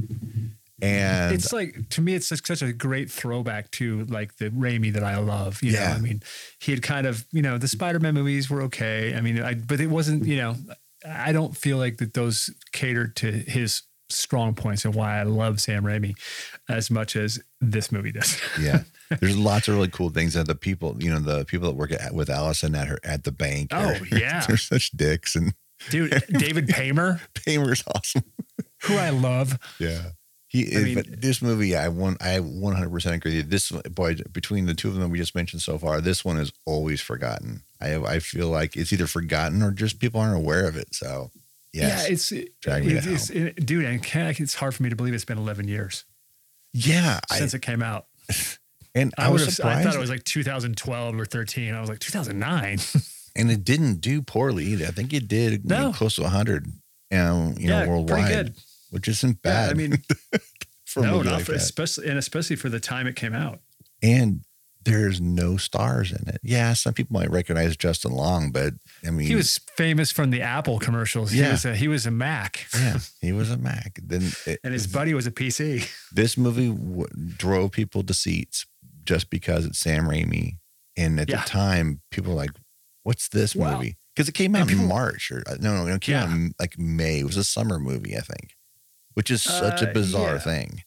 and 0.83 1.33
it's 1.33 1.53
like 1.53 1.89
to 1.91 2.01
me, 2.03 2.15
it's 2.15 2.27
such, 2.27 2.45
such 2.47 2.61
a 2.61 2.73
great 2.73 3.11
throwback 3.11 3.71
to 3.73 4.05
like 4.07 4.37
the 4.37 4.51
Raimi 4.51 4.93
that 4.93 5.05
I 5.05 5.17
love. 5.19 5.63
You 5.63 5.73
Yeah. 5.73 5.91
know, 5.91 5.95
I 5.95 5.99
mean, 6.01 6.23
he 6.59 6.73
had 6.73 6.83
kind 6.83 7.07
of 7.07 7.25
you 7.31 7.43
know 7.43 7.59
the 7.59 7.69
Spider-Man 7.69 8.13
movies 8.13 8.51
were 8.51 8.61
okay. 8.63 9.15
I 9.15 9.21
mean, 9.21 9.41
I 9.41 9.55
but 9.55 9.81
it 9.81 9.87
wasn't 9.87 10.27
you 10.27 10.37
know 10.37 10.57
I 11.05 11.33
don't 11.33 11.57
feel 11.57 11.77
like 11.79 11.99
that 11.99 12.15
those 12.15 12.51
cater 12.73 13.09
to 13.09 13.31
his 13.31 13.83
strong 14.11 14.55
points 14.55 14.85
and 14.85 14.95
why 14.95 15.19
I 15.19 15.23
love 15.25 15.61
Sam 15.61 15.83
Raimi 15.85 16.15
as 16.69 16.91
much 16.91 17.17
as 17.17 17.41
this 17.61 17.91
movie 17.91 18.13
does. 18.13 18.39
yeah 18.61 18.83
there's 19.21 19.37
lots 19.37 19.69
of 19.69 19.75
really 19.75 19.89
cool 19.89 20.11
things 20.11 20.35
that 20.35 20.47
the 20.47 20.55
people 20.55 20.97
you 21.03 21.11
know 21.11 21.19
the 21.19 21.45
people 21.47 21.69
that 21.69 21.77
work 21.77 21.91
at, 21.93 22.13
with 22.15 22.29
allison 22.31 22.75
at 22.75 22.87
her 22.89 22.99
at 23.05 23.25
the 23.25 23.33
bank 23.33 23.69
Oh, 23.73 23.79
are- 23.95 24.07
yeah. 24.17 24.45
they're 24.49 24.57
such 24.57 24.91
dicks 24.93 25.35
and 25.37 25.55
Dude, 25.91 26.23
David 26.31 26.69
Paymer, 26.69 27.21
Paymer's 27.35 27.83
awesome 27.95 28.23
who 28.85 28.97
I 28.97 29.11
love. 29.11 29.59
yeah 29.79 30.11
he 30.55 30.77
I 30.77 30.81
mean- 30.85 31.17
this 31.19 31.43
movie 31.43 31.77
i 31.77 31.89
want 31.89 32.23
i 32.23 32.39
100% 32.39 33.13
agree 33.13 33.43
this 33.43 33.71
boy 33.71 34.15
between 34.33 34.67
the 34.67 34.75
two 34.75 34.89
of 34.89 34.95
them 34.95 35.11
we 35.11 35.19
just 35.19 35.35
mentioned 35.35 35.63
so 35.63 35.77
far 35.79 36.01
this 36.01 36.25
one 36.25 36.39
is 36.39 36.53
always 36.65 37.01
forgotten 37.01 37.63
i 37.81 37.89
have, 37.89 38.05
i 38.05 38.21
feel 38.21 38.49
like 38.49 38.77
it's 38.77 38.93
either 38.93 39.07
forgotten 39.09 39.63
or 39.63 39.73
just 39.73 39.99
people 39.99 40.21
aren't 40.21 40.37
aware 40.37 40.67
of 40.69 40.77
it 40.77 40.95
so 40.95 41.31
yes 41.73 42.07
Yeah, 42.07 42.13
it's 42.13 42.29
Drag 42.61 42.87
it- 42.87 43.07
it's 43.07 43.31
it- 43.31 43.67
dude, 43.67 43.85
and 43.85 44.01
it's 44.41 44.55
hard 44.55 44.75
for 44.75 44.83
me 44.85 44.91
to 44.91 44.97
believe 44.97 45.13
it's 45.15 45.25
been 45.25 45.39
11 45.39 45.67
years 45.69 46.05
yeah 46.73 47.21
I, 47.31 47.39
since 47.39 47.55
it 47.55 47.63
came 47.63 47.83
out. 47.83 48.07
and 48.95 49.13
I, 49.19 49.27
i, 49.27 49.29
was 49.31 49.55
surprised 49.55 49.81
I 49.81 49.83
thought 49.85 49.95
it 49.97 50.01
was 50.01 50.11
like 50.11 50.25
2012 50.25 51.21
or 51.21 51.25
13. 51.25 51.75
I 51.75 51.81
was 51.81 51.89
like 51.89 51.99
2009. 52.01 52.79
and 53.37 53.51
it 53.51 53.65
didn't 53.65 53.97
do 54.01 54.23
poorly 54.23 54.65
either 54.67 54.87
i 54.87 54.91
think 54.91 55.13
it 55.13 55.27
did 55.29 55.69
No. 55.69 55.93
close 55.93 56.15
to 56.17 56.23
100 56.23 56.67
um, 57.13 57.55
you 57.59 57.69
know 57.69 57.79
Yeah, 57.79 57.79
pretty 57.79 57.91
worldwide 57.91 58.29
good. 58.33 58.55
Which 58.95 59.09
isn't 59.09 59.39
Yeah, 59.45 59.51
bad 59.51 59.71
I 59.71 59.75
mean, 59.75 60.03
for 60.87 61.03
no, 61.03 61.23
not 61.23 61.33
like 61.35 61.45
for, 61.45 61.53
especially 61.55 62.09
and 62.09 62.17
especially 62.19 62.57
for 62.57 62.69
the 62.69 62.81
time 62.81 63.07
it 63.07 63.17
came 63.17 63.35
out. 63.35 63.61
and 64.03 64.43
there's 64.85 65.19
no 65.19 65.57
stars 65.57 66.13
in 66.13 66.29
it. 66.29 66.41
Yeah, 66.43 66.75
some 66.75 66.93
people 66.93 67.19
might 67.19 67.31
recognize 67.31 67.75
Justin 67.75 68.13
Long, 68.13 68.53
but 68.53 68.75
I 69.07 69.11
mean, 69.11 69.27
He 69.27 69.35
was 69.35 69.59
famous 69.79 70.13
from 70.13 70.29
the 70.31 70.43
Apple 70.43 70.79
commercials. 70.79 71.31
He 71.31 71.41
Yeah. 71.41 71.53
was 71.53 71.65
a 71.65 71.75
he 71.75 71.89
was 71.89 72.05
a 72.05 72.11
Mac, 72.11 72.67
yeah, 72.75 72.99
he 73.23 73.33
was 73.33 73.51
a 73.51 73.57
Mac. 73.57 73.99
Then 74.03 74.31
it, 74.47 74.61
and 74.63 74.73
his 74.75 74.87
buddy 74.87 75.15
was 75.15 75.27
a 75.27 75.31
PC. 75.31 75.91
this 76.13 76.37
movie 76.37 76.69
w- 76.69 77.07
drove 77.37 77.73
people 77.73 78.03
to 78.05 78.13
seats 78.15 78.67
just 79.05 79.31
because 79.31 79.65
it's 79.65 79.79
Sam 79.79 80.05
Raimi, 80.05 80.59
and 80.99 81.19
at 81.19 81.29
Yeah. 81.31 81.43
the 81.43 81.49
time, 81.49 82.03
people 82.11 82.33
were 82.33 82.39
like, 82.39 82.51
"What's 83.05 83.29
this 83.31 83.57
movie?" 83.57 83.97
Because 84.15 84.29
it 84.29 84.33
came 84.35 84.55
out 84.55 84.69
people- 84.69 84.83
in 84.85 84.89
March 84.89 85.33
or 85.33 85.43
uh, 85.47 85.57
no, 85.61 85.83
no, 85.83 85.95
it 85.95 86.01
came 86.03 86.17
out 86.17 86.29
in 86.31 86.53
like 86.61 86.79
May. 86.79 87.21
It 87.21 87.25
was 87.27 87.37
a 87.39 87.43
summer 87.45 87.79
movie, 87.81 88.17
I 88.19 88.21
think, 88.21 88.55
which 89.15 89.31
is 89.31 89.43
such 89.43 89.81
a 89.83 89.89
Uh, 89.91 89.93
bizarre 89.93 90.35
yeah. 90.35 90.39
thing. 90.41 90.83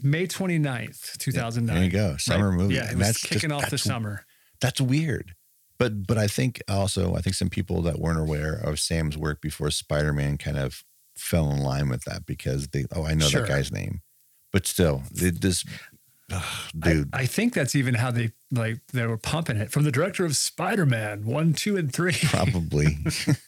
May 0.00 0.26
29th, 0.26 1.16
2009. 1.18 1.74
There 1.74 1.84
you 1.84 1.90
go, 1.90 2.16
summer 2.18 2.50
Right. 2.50 2.56
movie, 2.58 2.74
Yeah, 2.74 2.84
it 2.84 2.90
and 2.90 2.98
was 2.98 3.08
that's 3.08 3.22
kicking 3.22 3.50
just- 3.50 3.64
off 3.64 3.70
the 3.70 3.78
summer. 3.78 4.24
that's 4.60 4.80
weird. 4.80 5.34
But 5.78 6.06
but 6.06 6.18
I 6.18 6.26
think 6.26 6.60
also 6.68 7.14
I 7.14 7.20
think 7.20 7.34
some 7.36 7.50
people 7.50 7.82
that 7.82 7.98
weren't 8.00 8.18
aware 8.18 8.54
of 8.54 8.80
Sam's 8.80 9.16
work 9.16 9.40
before 9.40 9.70
Spider 9.70 10.12
Man 10.12 10.36
kind 10.36 10.58
of 10.58 10.82
fell 11.16 11.50
in 11.52 11.58
line 11.58 11.88
with 11.88 12.02
that 12.04 12.26
because 12.26 12.68
they 12.68 12.84
oh 12.92 13.04
I 13.04 13.14
know 13.14 13.28
Sure. 13.28 13.42
that 13.42 13.48
guy's 13.48 13.70
name, 13.72 14.02
but 14.52 14.66
still 14.66 15.04
it, 15.14 15.40
this 15.40 15.64
ugh, 16.32 16.42
I- 16.82 16.92
dude 16.92 17.10
I, 17.12 17.26
think 17.26 17.54
that's 17.54 17.74
even 17.74 17.94
how 17.94 18.10
they 18.10 18.32
like 18.50 18.80
they 18.92 19.06
were 19.06 19.18
pumping 19.18 19.56
it 19.56 19.70
from 19.70 19.84
the 19.84 19.92
director 19.92 20.24
of 20.24 20.36
Spider-Man 20.36 21.24
one, 21.24 21.52
two, 21.52 21.76
and 21.76 21.92
three. 21.92 22.16
probably 22.24 22.98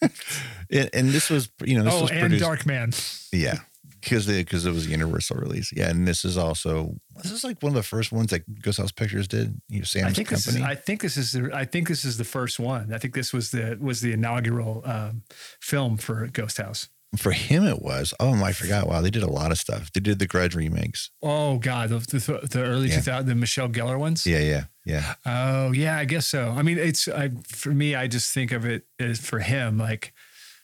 and, 0.70 0.90
and 0.92 1.08
this 1.10 1.30
was 1.30 1.50
you 1.64 1.78
know 1.78 1.84
this 1.84 1.94
oh, 1.94 2.02
was 2.02 2.10
and 2.10 2.20
produced 2.20 2.44
Darkman. 2.44 3.28
yeah 3.32 3.58
because 4.00 4.26
because 4.26 4.66
it 4.66 4.72
was 4.72 4.86
a 4.86 4.90
Universal 4.90 5.36
release. 5.36 5.72
Yeah, 5.74 5.90
and 5.90 6.06
this 6.06 6.24
is 6.24 6.36
also 6.36 6.94
this 7.16 7.30
is 7.30 7.44
like 7.44 7.62
one 7.62 7.70
of 7.70 7.76
the 7.76 7.82
first 7.82 8.12
ones 8.12 8.30
that 8.30 8.62
Ghost 8.62 8.78
House 8.78 8.92
Pictures 8.92 9.28
did. 9.28 9.60
You 9.68 9.80
know, 9.80 9.84
Sam's 9.84 10.06
I 10.06 10.12
think 10.12 10.28
company. 10.28 10.52
this 10.52 10.56
is. 10.56 10.62
I 10.62 10.74
think 10.74 11.02
this 11.02 11.16
is. 11.16 11.32
The, 11.32 11.50
I 11.52 11.64
think 11.64 11.88
this 11.88 12.04
is 12.04 12.16
the 12.16 12.24
first 12.24 12.58
one. 12.58 12.92
I 12.92 12.98
think 12.98 13.14
this 13.14 13.32
was 13.32 13.50
the 13.50 13.78
was 13.80 14.00
the 14.00 14.12
inaugural 14.12 14.82
um, 14.84 15.22
film 15.60 15.96
for 15.96 16.26
Ghost 16.28 16.58
House. 16.58 16.88
For 17.16 17.32
him, 17.32 17.66
it 17.66 17.82
was. 17.82 18.14
Oh, 18.20 18.34
I 18.44 18.52
forgot. 18.52 18.86
Wow, 18.86 19.00
they 19.00 19.10
did 19.10 19.24
a 19.24 19.30
lot 19.30 19.50
of 19.50 19.58
stuff. 19.58 19.92
They 19.92 20.00
did 20.00 20.20
the 20.20 20.28
Grudge 20.28 20.54
remakes. 20.54 21.10
Oh 21.22 21.58
God, 21.58 21.88
the 21.88 21.98
the, 21.98 22.48
the 22.48 22.62
early 22.62 22.88
Yeah. 22.88 22.96
2000 23.00 23.26
the 23.26 23.34
Michelle 23.34 23.68
Gellar 23.68 23.98
ones. 23.98 24.24
Yeah, 24.26 24.38
yeah, 24.38 24.64
yeah. 24.84 25.14
Oh 25.26 25.72
yeah, 25.72 25.98
I 25.98 26.04
guess 26.04 26.26
so. 26.28 26.54
I 26.56 26.62
mean, 26.62 26.78
it's 26.78 27.08
I 27.08 27.30
for 27.48 27.70
me. 27.70 27.96
I 27.96 28.06
just 28.06 28.32
think 28.32 28.52
of 28.52 28.64
it 28.64 28.84
as 28.98 29.18
for 29.18 29.40
him 29.40 29.76
like. 29.78 30.12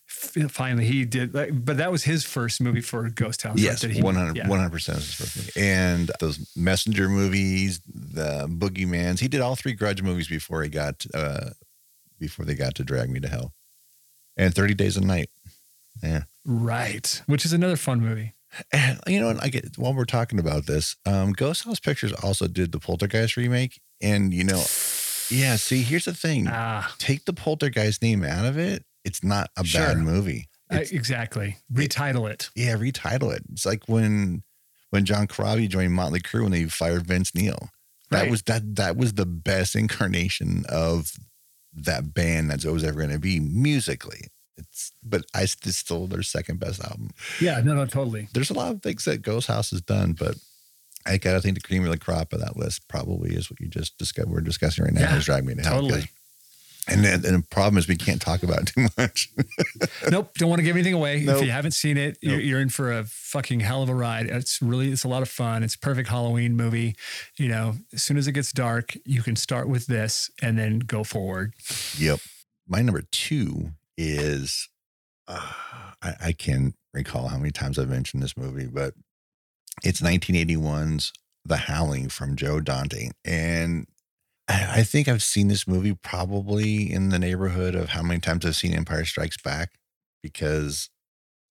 Finally, 0.08 0.86
he 0.86 1.04
did, 1.04 1.34
like, 1.34 1.50
but 1.52 1.76
that 1.78 1.90
was 1.90 2.04
his 2.04 2.24
first 2.24 2.60
movie 2.60 2.80
for 2.80 3.08
Ghost 3.10 3.42
House. 3.42 3.58
Yes, 3.58 3.82
that 3.82 3.90
he- 3.90 4.00
100 4.00 4.36
yeah. 4.36 4.68
percent 4.68 4.98
is 4.98 5.04
his 5.06 5.14
first 5.14 5.36
movie. 5.36 5.68
And 5.68 6.10
those 6.20 6.48
Messenger 6.56 7.08
movies, 7.08 7.80
the 7.92 8.46
Boogeymans. 8.48 9.18
He 9.18 9.26
did 9.28 9.40
all 9.40 9.56
three 9.56 9.72
Grudge 9.74 10.02
movies 10.02 10.28
before 10.28 10.62
he 10.62 10.68
got 10.68 11.04
uh 11.12 11.50
before 12.20 12.44
they 12.44 12.54
got 12.54 12.76
to 12.76 12.84
Drag 12.84 13.10
Me 13.10 13.18
to 13.20 13.28
Hell, 13.28 13.52
and 14.36 14.54
Thirty 14.54 14.74
Days 14.74 14.96
a 14.96 15.00
Night. 15.00 15.28
Yeah. 16.02 16.22
Right, 16.44 17.22
which 17.26 17.44
is 17.44 17.52
another 17.52 17.76
fun 17.76 18.00
movie. 18.00 18.34
And 18.72 19.00
you 19.06 19.20
know, 19.20 19.26
what, 19.28 19.42
I 19.42 19.48
get 19.48 19.76
while 19.76 19.92
we're 19.94 20.04
talking 20.04 20.38
about 20.38 20.66
this, 20.66 20.96
um, 21.04 21.32
Ghost 21.32 21.64
House 21.64 21.80
Pictures 21.80 22.12
also 22.12 22.46
did 22.46 22.72
the 22.72 22.78
Poltergeist 22.78 23.36
remake, 23.36 23.80
and 24.00 24.32
you 24.32 24.44
know, 24.44 24.62
yeah. 25.30 25.56
See, 25.56 25.82
here's 25.82 26.04
the 26.06 26.14
thing: 26.14 26.46
Ah, 26.48 26.94
take 26.98 27.24
the 27.26 27.32
Poltergeist 27.34 28.00
name 28.02 28.24
out 28.24 28.46
of 28.46 28.56
it, 28.56 28.84
it's 29.04 29.22
not 29.24 29.50
a 29.58 29.64
Sure. 29.64 29.80
bad 29.88 29.98
movie. 29.98 30.48
It's, 30.70 30.90
exactly. 30.90 31.58
Retitle 31.72 32.30
it. 32.30 32.50
yeah, 32.56 32.74
retitle 32.74 33.34
it. 33.34 33.42
It's 33.52 33.66
like 33.66 33.88
when 33.88 34.42
when 34.90 35.04
John 35.04 35.26
Corabi 35.26 35.68
joined 35.68 35.92
Motley 35.92 36.20
Crue 36.20 36.44
and 36.46 36.54
they 36.54 36.64
fired 36.64 37.06
Vince 37.06 37.34
Neil. 37.34 37.68
That 38.10 38.22
Right. 38.22 38.30
was 38.30 38.42
that 38.44 38.76
that 38.76 38.96
was 38.96 39.14
the 39.14 39.26
best 39.26 39.74
incarnation 39.76 40.64
of 40.68 41.12
that 41.74 42.14
band 42.14 42.50
that's 42.50 42.64
always 42.64 42.84
ever 42.84 42.98
going 43.00 43.10
to 43.10 43.18
be 43.18 43.38
musically. 43.40 44.28
It's 44.58 44.92
but 45.02 45.24
I 45.34 45.42
it's 45.42 45.76
still 45.76 46.06
their 46.06 46.22
second 46.22 46.60
best 46.60 46.82
album. 46.82 47.10
Yeah, 47.40 47.60
no, 47.64 47.74
no, 47.74 47.86
totally. 47.86 48.28
there's 48.32 48.50
a 48.50 48.54
lot 48.54 48.72
of 48.74 48.82
things 48.82 49.04
that 49.04 49.22
Ghost 49.22 49.48
House 49.48 49.70
has 49.70 49.82
done, 49.82 50.12
but 50.12 50.36
I 51.06 51.18
gotta 51.18 51.40
think 51.40 51.54
the 51.54 51.60
cream 51.66 51.84
of 51.84 51.90
the 51.90 51.98
crop 51.98 52.32
of 52.32 52.40
that 52.40 52.56
list 52.56 52.88
probably 52.88 53.34
is 53.34 53.50
what 53.50 53.60
you 53.60 53.68
just 53.68 53.98
discussed. 53.98 54.28
We're 54.28 54.40
discussing 54.40 54.84
right 54.84 54.94
now 54.94 55.02
Yeah, 55.02 55.16
is 55.18 55.24
Drag 55.26 55.44
Me 55.44 55.54
to 55.54 55.62
Hell. 55.62 55.80
totally. 55.82 56.10
And 56.88 57.04
then 57.04 57.24
and 57.24 57.42
the 57.42 57.46
problem 57.50 57.78
is 57.78 57.88
we 57.88 57.96
can't 57.96 58.22
talk 58.22 58.44
about 58.44 58.60
it 58.60 58.66
too 58.68 58.86
much. 58.96 59.28
nope, 60.10 60.32
don't 60.38 60.48
want 60.48 60.60
to 60.60 60.62
give 60.64 60.76
anything 60.76 60.94
away. 60.94 61.20
Nope. 61.24 61.38
If 61.38 61.44
you 61.46 61.50
haven't 61.50 61.72
seen 61.72 61.96
it, 61.96 62.16
you're, 62.22 62.36
Nope. 62.36 62.44
you're 62.44 62.60
in 62.60 62.68
for 62.68 62.92
a 62.92 63.02
fucking 63.04 63.58
hell 63.58 63.82
of 63.82 63.88
a 63.88 63.94
ride. 63.94 64.26
It's 64.26 64.62
really, 64.62 64.92
it's 64.92 65.02
a 65.02 65.08
lot 65.08 65.20
of 65.22 65.28
fun. 65.28 65.64
It's 65.64 65.74
a 65.74 65.78
perfect 65.80 66.08
Halloween 66.08 66.56
movie. 66.56 66.94
You 67.38 67.48
know, 67.48 67.74
as 67.92 68.04
soon 68.04 68.16
as 68.16 68.28
it 68.28 68.32
gets 68.32 68.52
dark, 68.52 68.96
you 69.04 69.20
can 69.24 69.34
start 69.34 69.68
with 69.68 69.86
this 69.88 70.30
and 70.40 70.56
then 70.56 70.78
go 70.78 71.02
forward. 71.02 71.54
yep. 71.98 72.20
My 72.68 72.82
number 72.82 73.02
two 73.10 73.70
is 73.96 74.68
uh, 75.28 75.52
I, 76.02 76.14
I 76.26 76.32
can't 76.32 76.74
recall 76.94 77.28
how 77.28 77.38
many 77.38 77.50
times 77.50 77.78
I've 77.78 77.88
mentioned 77.88 78.22
this 78.22 78.36
movie, 78.36 78.66
but 78.66 78.94
it's 79.84 80.00
1981's 80.00 81.12
The 81.44 81.56
Howling 81.56 82.08
from 82.08 82.36
Joe 82.36 82.60
Dante. 82.60 83.10
And 83.24 83.86
I 84.48 84.80
I 84.80 84.82
think 84.82 85.08
I've 85.08 85.22
seen 85.22 85.48
this 85.48 85.66
movie 85.66 85.94
probably 85.94 86.90
in 86.92 87.08
the 87.10 87.18
neighborhood 87.18 87.74
of 87.74 87.90
how 87.90 88.02
many 88.02 88.20
times 88.20 88.46
I've 88.46 88.56
seen 88.56 88.74
Empire 88.74 89.04
Strikes 89.04 89.40
Back 89.42 89.70
because 90.22 90.90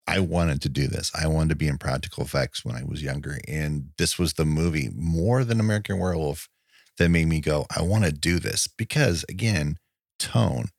I 0.08 0.20
wanted 0.20 0.62
to 0.62 0.70
do 0.70 0.88
this. 0.88 1.12
I 1.14 1.28
wanted 1.28 1.50
to 1.50 1.56
be 1.56 1.68
in 1.68 1.78
practical 1.78 2.24
effects 2.24 2.64
when 2.64 2.76
I 2.76 2.84
was 2.84 3.04
younger. 3.04 3.40
And 3.48 3.90
this 3.98 4.18
was 4.18 4.34
the 4.34 4.46
movie 4.46 4.90
more 4.96 5.44
than 5.44 5.60
American 5.60 6.00
Werewolf 6.00 6.48
that 6.98 7.10
made 7.10 7.28
me 7.28 7.42
go, 7.42 7.66
I 7.76 7.82
want 7.82 8.06
to 8.06 8.12
do 8.12 8.40
this 8.40 8.68
because, 8.68 9.26
again, 9.28 9.78
tone. 10.18 10.70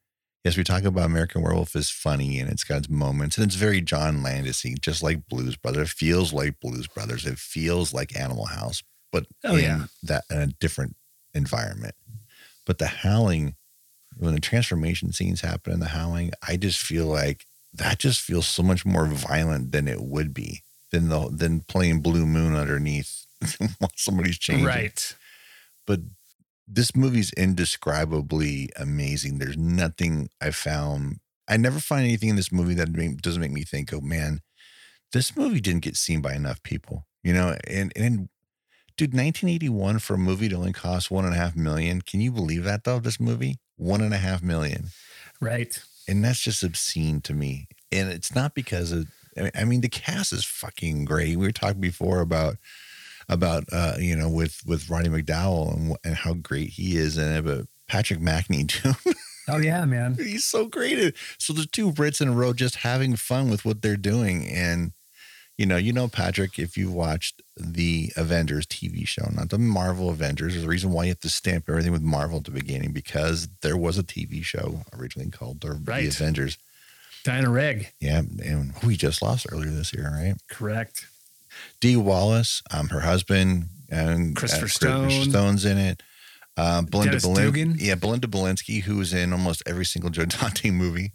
Yes, 0.43 0.55
we 0.55 0.63
talk 0.63 0.83
about 0.83 1.05
American 1.05 1.41
Werewolf 1.41 1.75
is 1.75 1.89
funny 1.89 2.39
and 2.39 2.49
it's 2.49 2.63
got 2.63 2.77
its 2.77 2.89
moments 2.89 3.37
and 3.37 3.45
it's 3.45 3.55
very 3.55 3.81
John 3.81 4.23
Landisy, 4.23 4.79
just 4.79 5.03
like 5.03 5.27
Blues 5.27 5.57
Brothers. 5.57 5.89
It 5.89 5.93
feels 5.97 6.31
like 6.31 6.59
Blues 6.61 6.87
Brothers. 6.87 7.25
It 7.25 7.37
feels 7.37 7.93
like 7.93 8.17
Animal 8.17 8.45
House, 8.45 8.81
but 9.11 9.25
Oh, 9.43 9.55
in 9.57 9.63
yeah. 9.63 9.85
that 10.03 10.23
in 10.29 10.37
a 10.39 10.47
different 10.47 10.95
environment. 11.33 11.95
But 12.65 12.77
the 12.77 12.87
howling, 12.87 13.55
when 14.15 14.33
the 14.33 14.39
transformation 14.39 15.11
scenes 15.11 15.41
happen 15.41 15.73
in 15.73 15.79
the 15.81 15.87
howling, 15.89 16.31
I 16.47 16.55
just 16.55 16.79
feel 16.79 17.07
like 17.07 17.45
that 17.73 17.99
just 17.99 18.21
feels 18.21 18.47
so 18.47 18.63
much 18.63 18.85
more 18.85 19.07
violent 19.07 19.71
than 19.73 19.87
it 19.89 20.01
would 20.01 20.33
be 20.33 20.63
than 20.91 21.09
the 21.09 21.29
than 21.29 21.61
playing 21.61 21.99
Blue 21.99 22.25
Moon 22.25 22.55
underneath 22.55 23.25
while 23.77 23.91
somebody's 23.95 24.39
changing. 24.39 24.65
Right. 24.65 25.15
But 25.85 25.99
this 26.71 26.95
movie's 26.95 27.31
indescribably 27.33 28.69
amazing. 28.77 29.39
There's 29.39 29.57
nothing 29.57 30.29
I 30.39 30.51
found. 30.51 31.19
I 31.47 31.57
never 31.57 31.79
find 31.79 32.03
anything 32.05 32.29
in 32.29 32.35
this 32.35 32.51
movie 32.51 32.75
that 32.75 32.93
doesn't 33.21 33.41
make 33.41 33.51
me 33.51 33.63
think, 33.63 33.91
oh 33.91 34.01
man, 34.01 34.41
this 35.11 35.35
movie 35.35 35.59
didn't 35.59 35.83
get 35.83 35.95
seen 35.97 36.21
by 36.21 36.33
enough 36.35 36.61
people. 36.63 37.07
You 37.23 37.33
know, 37.33 37.57
and 37.67 37.91
and 37.95 38.29
dude, 38.95 39.13
1981 39.13 39.99
for 39.99 40.13
a 40.13 40.17
movie 40.17 40.47
to 40.49 40.55
only 40.55 40.73
cost 40.73 41.09
one 41.11 41.25
and 41.25 41.33
a 41.33 41.37
half 41.37 41.55
million. 41.55 42.01
Can 42.01 42.21
you 42.21 42.31
believe 42.31 42.63
that 42.65 42.83
though? 42.83 42.99
This 42.99 43.19
movie, 43.19 43.59
one 43.75 44.01
and 44.01 44.13
a 44.13 44.17
half 44.17 44.41
million, 44.43 44.89
Right. 45.41 45.77
and 46.07 46.23
that's 46.23 46.39
just 46.39 46.63
obscene 46.63 47.21
to 47.21 47.33
me. 47.33 47.67
And 47.91 48.09
it's 48.09 48.33
not 48.35 48.53
because 48.53 48.91
of. 48.91 49.07
I 49.37 49.41
mean, 49.41 49.51
I 49.55 49.63
mean, 49.63 49.81
the 49.81 49.89
cast 49.89 50.33
is 50.33 50.43
fucking 50.45 51.05
great. 51.05 51.37
We 51.37 51.45
were 51.47 51.51
talking 51.51 51.81
before 51.81 52.19
about 52.19 52.57
about 53.29 53.63
uh, 53.71 53.93
you 53.99 54.15
know 54.15 54.29
with 54.29 54.61
with 54.65 54.89
Roddy 54.89 55.07
McDowall 55.09 55.73
and 55.75 55.95
and 56.03 56.15
how 56.15 56.33
great 56.33 56.69
he 56.71 56.97
is 56.97 57.17
in 57.17 57.31
it, 57.31 57.45
but 57.45 57.65
Patrick 57.87 58.19
Macnee 58.19 58.67
too. 58.67 58.93
Oh 59.47 59.57
yeah, 59.57 59.85
man. 59.85 60.15
He's 60.19 60.45
so 60.45 60.65
great. 60.67 61.15
So 61.37 61.53
the 61.53 61.65
two 61.65 61.91
Brits 61.91 62.21
in 62.21 62.27
a 62.27 62.31
row 62.33 62.53
just 62.53 62.77
having 62.77 63.15
fun 63.15 63.49
with 63.49 63.65
what 63.65 63.81
they're 63.81 63.97
doing. 63.97 64.47
And, 64.47 64.91
you 65.57 65.65
know, 65.65 65.75
you 65.77 65.91
know, 65.91 66.07
Patrick, 66.07 66.59
if 66.59 66.77
you 66.77 66.91
watched 66.91 67.41
the 67.57 68.11
Avengers 68.15 68.67
TV 68.67 69.07
show, 69.07 69.27
not 69.33 69.49
the 69.49 69.57
Marvel 69.57 70.11
Avengers, 70.11 70.53
there's 70.53 70.65
a 70.65 70.69
reason 70.69 70.91
why 70.91 71.05
you 71.05 71.09
have 71.09 71.19
to 71.21 71.29
stamp 71.31 71.65
everything 71.67 71.91
with 71.91 72.03
Marvel 72.03 72.37
at 72.37 72.43
the 72.43 72.51
beginning 72.51 72.91
because 72.93 73.47
there 73.61 73.75
was 73.75 73.97
a 73.97 74.03
TV 74.03 74.43
show 74.43 74.81
originally 74.95 75.31
called 75.31 75.61
the, 75.61 75.71
Right. 75.83 76.01
the 76.03 76.07
Avengers. 76.09 76.59
Diana 77.23 77.49
Rigg. 77.49 77.91
Yeah. 77.99 78.21
And 78.43 78.73
we 78.85 78.95
just 78.97 79.21
lost 79.21 79.47
earlier 79.51 79.71
this 79.71 79.93
year, 79.95 80.11
right? 80.13 80.35
Correct. 80.47 81.07
Dee 81.79 81.95
Wallace, 81.95 82.61
um, 82.71 82.89
her 82.89 83.01
husband, 83.01 83.65
and 83.89 84.35
Christopher 84.35 84.65
uh, 84.65 84.69
Stone. 84.69 85.09
Stone's 85.29 85.65
in 85.65 85.77
it. 85.77 86.03
Um, 86.57 86.85
Belinda 86.85 87.17
Belin- 87.17 87.77
yeah, 87.79 87.95
Belinda 87.95 88.27
Balaski, 88.27 88.81
who 88.83 88.99
is 88.99 89.13
in 89.13 89.31
almost 89.31 89.63
every 89.65 89.85
single 89.85 90.09
Joe 90.11 90.25
Dante 90.25 90.71
movie, 90.71 91.13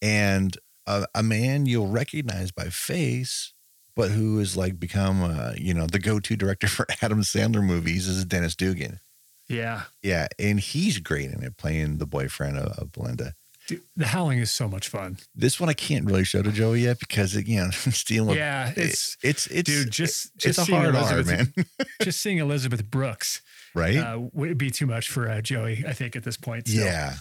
and 0.00 0.56
a, 0.86 1.06
a 1.14 1.22
man 1.22 1.66
you'll 1.66 1.88
recognize 1.88 2.52
by 2.52 2.68
face, 2.68 3.52
but 3.96 4.10
who 4.10 4.38
has 4.38 4.56
like 4.56 4.78
become, 4.78 5.22
uh, 5.22 5.52
you 5.56 5.74
know, 5.74 5.86
the 5.86 5.98
go-to 5.98 6.36
director 6.36 6.68
for 6.68 6.86
Adam 7.02 7.22
Sandler 7.22 7.64
movies 7.64 8.06
is 8.06 8.24
Dennis 8.24 8.54
Dugan. 8.54 9.00
Yeah. 9.48 9.82
Yeah, 10.02 10.26
and 10.38 10.58
he's 10.60 10.98
great 10.98 11.30
in 11.30 11.42
it, 11.42 11.56
playing 11.56 11.98
the 11.98 12.06
boyfriend 12.06 12.58
of, 12.58 12.78
of 12.78 12.92
Belinda. 12.92 13.34
Dude, 13.66 13.82
the 13.96 14.06
Howling 14.06 14.38
is 14.38 14.50
so 14.50 14.68
much 14.68 14.88
fun. 14.88 15.18
This 15.34 15.58
one 15.58 15.68
I 15.68 15.72
can't 15.72 16.04
really 16.04 16.24
show 16.24 16.42
to 16.42 16.52
Joey 16.52 16.82
yet 16.82 17.00
because 17.00 17.34
again, 17.34 17.72
stealing. 17.72 18.36
yeah, 18.36 18.72
it's 18.76 19.16
it's 19.22 19.46
it's 19.48 19.70
dude. 19.70 19.90
Just 19.90 20.30
it's 20.36 20.44
just 20.44 20.68
a 20.68 20.74
hard 20.74 20.94
R, 20.94 21.22
man. 21.24 21.52
just 22.02 22.20
seeing 22.20 22.38
Elizabeth 22.38 22.88
Brooks 22.88 23.42
right? 23.74 23.96
uh, 23.96 24.20
would 24.32 24.58
be 24.58 24.70
too 24.70 24.86
much 24.86 25.08
for 25.08 25.28
uh, 25.28 25.40
Joey. 25.40 25.84
I 25.86 25.92
think 25.92 26.16
at 26.16 26.24
this 26.24 26.36
point. 26.36 26.68
still. 26.68 26.84
Yeah. 26.84 27.14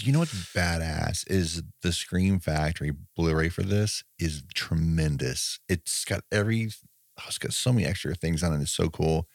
You 0.00 0.12
know 0.12 0.20
what's 0.20 0.52
badass 0.54 1.30
is 1.30 1.62
the 1.82 1.92
Scream 1.92 2.40
Factory 2.40 2.92
Blu-ray 3.14 3.50
for 3.50 3.62
this 3.62 4.02
is 4.18 4.42
tremendous. 4.54 5.60
It's 5.68 6.06
got 6.06 6.22
every 6.32 6.70
oh, 7.20 7.24
it's 7.26 7.36
got 7.36 7.52
so 7.52 7.74
many 7.74 7.86
extra 7.86 8.14
things 8.14 8.42
on 8.42 8.54
it. 8.54 8.62
It's 8.62 8.72
so 8.72 8.88
cool. 8.88 9.28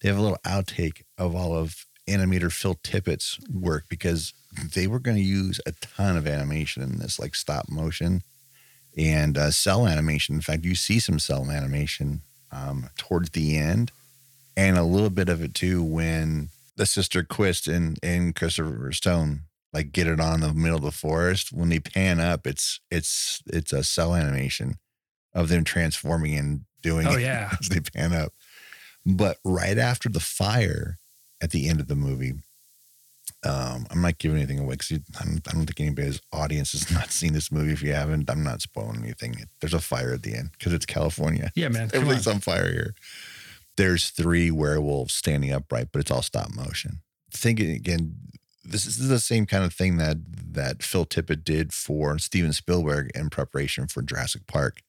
They 0.00 0.08
have 0.08 0.16
a 0.16 0.22
little 0.22 0.38
outtake 0.46 1.02
of 1.18 1.34
all 1.34 1.54
of 1.54 1.84
animator 2.10 2.52
Phil 2.52 2.74
Tippett's 2.82 3.38
work 3.52 3.84
because 3.88 4.32
they 4.74 4.86
were 4.86 4.98
going 4.98 5.16
to 5.16 5.22
use 5.22 5.60
a 5.64 5.72
ton 5.72 6.16
of 6.16 6.26
animation 6.26 6.82
in 6.82 6.98
this, 6.98 7.18
like 7.18 7.34
stop 7.34 7.68
motion 7.68 8.22
and 8.96 9.38
uh, 9.38 9.50
cell 9.50 9.86
animation. 9.86 10.34
In 10.34 10.40
fact, 10.40 10.64
you 10.64 10.74
see 10.74 10.98
some 10.98 11.18
cell 11.18 11.50
animation 11.50 12.20
um, 12.50 12.88
towards 12.96 13.30
the 13.30 13.56
end, 13.56 13.92
and 14.56 14.76
a 14.76 14.82
little 14.82 15.10
bit 15.10 15.28
of 15.28 15.42
it 15.42 15.54
too 15.54 15.82
when 15.82 16.48
the 16.76 16.86
sister 16.86 17.22
Quist 17.22 17.68
and 17.68 17.98
and 18.02 18.34
Christopher 18.34 18.92
Stone 18.92 19.42
like 19.72 19.92
get 19.92 20.06
it 20.08 20.20
on 20.20 20.40
the 20.40 20.52
middle 20.52 20.78
of 20.78 20.84
the 20.84 20.90
forest. 20.90 21.52
When 21.52 21.68
they 21.68 21.80
pan 21.80 22.18
up, 22.20 22.46
it's 22.46 22.80
it's 22.90 23.42
it's 23.46 23.72
a 23.72 23.84
cell 23.84 24.14
animation 24.14 24.76
of 25.32 25.48
them 25.48 25.62
transforming 25.62 26.34
and 26.34 26.64
doing 26.82 27.06
Oh 27.06 27.14
it 27.14 27.20
yeah. 27.22 27.50
as 27.60 27.68
they 27.68 27.80
pan 27.80 28.12
up. 28.12 28.32
But 29.06 29.38
right 29.44 29.78
after 29.78 30.08
the 30.08 30.20
fire 30.20 30.98
at 31.40 31.50
the 31.50 31.68
end 31.68 31.80
of 31.80 31.88
the 31.88 31.96
movie, 31.96 32.34
Um, 33.42 33.86
I'm 33.90 34.02
not 34.02 34.18
giving 34.18 34.36
anything 34.36 34.58
away 34.58 34.74
because 34.74 34.92
I 35.18 35.24
don't, 35.24 35.48
I 35.48 35.52
don't 35.52 35.64
think 35.66 35.80
anybody's 35.80 36.20
audience 36.32 36.72
has 36.72 36.90
not 36.98 37.10
seen 37.10 37.32
this 37.32 37.50
movie. 37.50 37.72
If 37.72 37.82
you 37.82 37.94
haven't, 37.94 38.28
I'm 38.28 38.42
not 38.42 38.60
spoiling 38.60 39.02
anything. 39.02 39.34
There's 39.60 39.72
a 39.74 39.80
fire 39.80 40.12
at 40.12 40.22
the 40.22 40.34
end 40.34 40.50
because 40.52 40.72
it's 40.74 40.84
California. 40.86 41.50
Yeah, 41.54 41.68
man. 41.68 41.90
Everything's 41.94 42.26
on. 42.26 42.34
on 42.34 42.40
fire 42.40 42.70
here. 42.70 42.94
There's 43.76 44.10
three 44.10 44.50
werewolves 44.50 45.14
standing 45.14 45.52
upright, 45.52 45.88
but 45.90 46.00
it's 46.00 46.10
all 46.10 46.20
stop 46.22 46.54
motion. 46.54 47.00
Thinking 47.32 47.70
again, 47.70 48.16
this 48.62 48.84
is 48.84 49.08
the 49.08 49.18
same 49.18 49.46
kind 49.46 49.64
of 49.64 49.72
thing 49.72 49.96
that 49.96 50.18
that 50.52 50.82
Phil 50.82 51.06
Tippett 51.06 51.42
did 51.44 51.72
for 51.72 52.18
Steven 52.18 52.52
Spielberg 52.52 53.10
in 53.14 53.30
preparation 53.30 53.86
for 53.86 54.02
Jurassic 54.02 54.46
Park. 54.46 54.82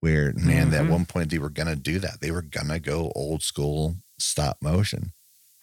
Where 0.00 0.32
man, 0.34 0.72
at 0.72 0.84
Mhm. 0.84 0.90
one 0.90 1.04
point 1.04 1.30
they 1.30 1.38
were 1.38 1.50
gonna 1.50 1.76
do 1.76 1.98
that. 1.98 2.20
They 2.22 2.30
were 2.30 2.42
gonna 2.42 2.78
go 2.80 3.12
old 3.14 3.42
school 3.42 3.96
stop 4.18 4.62
motion, 4.62 5.12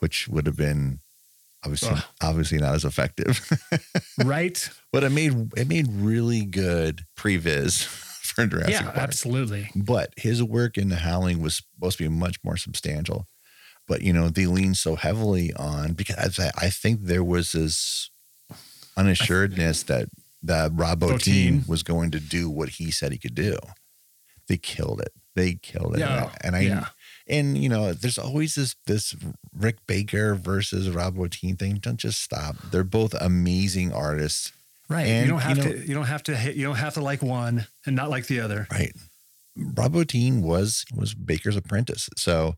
which 0.01 0.27
would 0.27 0.46
have 0.46 0.58
been 0.58 1.00
obviously 1.63 1.89
Ugh. 1.91 2.03
obviously 2.22 2.58
not 2.58 2.75
as 2.75 2.86
effective. 2.86 3.50
right? 4.25 4.70
but 4.91 5.03
it 5.03 5.12
made 5.12 5.51
it 5.55 5.67
made 5.67 5.88
really 5.89 6.43
good 6.43 7.05
previs 7.17 7.84
for 8.22 8.46
Jurassic 8.46 8.72
yeah, 8.72 8.84
Park. 8.84 8.98
absolutely. 8.98 9.70
But 9.75 10.13
his 10.17 10.43
work 10.43 10.77
in 10.77 10.89
The 10.89 10.98
Howling 10.98 11.41
was 11.41 11.63
supposed 11.75 11.98
to 11.98 12.03
be 12.03 12.10
much 12.10 12.38
more 12.43 12.58
substantial. 12.58 13.27
But 13.88 14.01
you 14.01 14.13
know, 14.13 14.29
they 14.29 14.46
leaned 14.46 14.77
so 14.77 14.96
heavily 14.96 15.53
on 15.53 15.93
because 15.93 16.39
I, 16.39 16.51
I 16.58 16.70
think 16.70 17.01
there 17.03 17.24
was 17.24 17.51
this 17.51 18.10
unassuredness 18.98 19.84
that 19.84 20.10
that 20.43 20.72
Rob 20.74 21.01
Bottin 21.01 21.67
was 21.67 21.84
going 21.84 22.12
to 22.12 22.20
do 22.20 22.50
what 22.50 22.70
he 22.70 22.89
said 22.89 23.12
he 23.12 23.17
could 23.17 23.36
do. 23.36 23.58
They 24.48 24.58
killed 24.58 25.01
it. 25.01 25.13
They 25.36 25.53
killed 25.53 25.96
it. 25.96 26.00
Yeah, 26.00 26.31
and 26.41 26.55
I 26.55 26.62
yeah. 26.62 26.86
And 27.31 27.57
you 27.57 27.69
know, 27.69 27.93
there's 27.93 28.17
always 28.19 28.55
this 28.55 28.75
this 28.85 29.15
Rick 29.57 29.77
Baker 29.88 30.35
versus 30.35 30.89
Rob 30.89 31.15
Bottin 31.15 31.57
thing. 31.57 31.75
Don't 31.75 31.97
just 31.97 32.21
stop. 32.21 32.57
They're 32.71 32.83
both 32.83 33.15
amazing 33.19 33.93
artists. 33.93 34.51
Right. 34.89 35.07
And, 35.07 35.25
you 35.25 35.31
don't 35.31 35.41
have 35.41 35.57
you 35.57 35.63
know- 35.63 35.71
to. 35.71 35.88
You 35.88 35.93
don't 35.95 36.05
have 36.05 36.23
to 36.23 36.35
hit. 36.35 36.55
You 36.55 36.65
don't 36.65 36.75
have 36.75 36.95
to 36.95 37.01
like 37.01 37.23
one 37.23 37.65
and 37.85 37.95
not 37.95 38.09
like 38.09 38.27
the 38.27 38.41
other. 38.41 38.67
Right. 38.69 38.93
Rob 39.55 39.93
Bottin 39.93 40.41
was 40.41 40.85
was 40.95 41.13
Baker's 41.13 41.55
apprentice, 41.57 42.09
so 42.15 42.55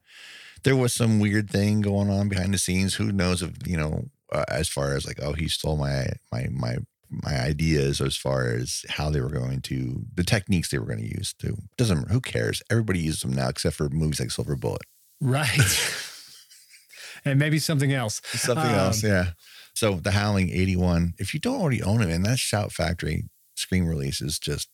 there 0.64 0.76
was 0.76 0.94
some 0.94 1.20
weird 1.20 1.50
thing 1.50 1.82
going 1.82 2.10
on 2.10 2.30
behind 2.30 2.54
the 2.54 2.58
scenes. 2.58 2.96
Who 2.96 3.12
knows 3.12 3.42
if 3.42 3.68
you 3.68 3.78
know, 3.78 4.06
uh, 4.32 4.46
as 4.48 4.70
far 4.70 4.96
as 4.96 5.06
like, 5.06 5.20
oh, 5.22 5.34
he 5.34 5.48
stole 5.48 5.78
my 5.78 6.08
my 6.32 6.48
my 6.52 6.78
my 7.24 7.40
ideas 7.40 8.02
as 8.02 8.16
far 8.18 8.48
as 8.48 8.84
how 8.90 9.10
they 9.10 9.22
were 9.22 9.30
going 9.30 9.62
to 9.62 10.04
the 10.16 10.24
techniques 10.24 10.70
they 10.70 10.80
were 10.80 10.86
going 10.86 11.00
to 11.02 11.18
use. 11.18 11.34
To 11.40 11.58
doesn't 11.78 12.10
who 12.10 12.20
cares? 12.22 12.62
Everybody 12.72 13.00
uses 13.00 13.22
them 13.22 13.34
now, 13.34 13.50
except 13.50 13.76
for 13.76 13.90
movies 13.90 14.20
like 14.20 14.32
Silver 14.32 14.56
Bullet. 14.56 14.82
Right. 15.22 15.50
and 17.26 17.40
maybe 17.40 17.60
something 17.60 17.94
else. 17.94 18.22
Something 18.26 18.72
Um, 18.72 18.76
else, 18.80 19.04
yeah. 19.04 19.32
So 19.74 19.96
the 19.96 20.12
Howling 20.12 20.50
eighty 20.50 20.76
one. 20.76 21.14
If 21.18 21.34
you 21.34 21.40
don't 21.40 21.60
already 21.62 21.82
own 21.84 22.02
it, 22.02 22.10
and 22.10 22.26
that 22.26 22.40
Shout 22.40 22.72
Factory 22.72 23.26
Scream 23.56 23.88
release 23.88 24.22
is 24.22 24.40
just 24.40 24.70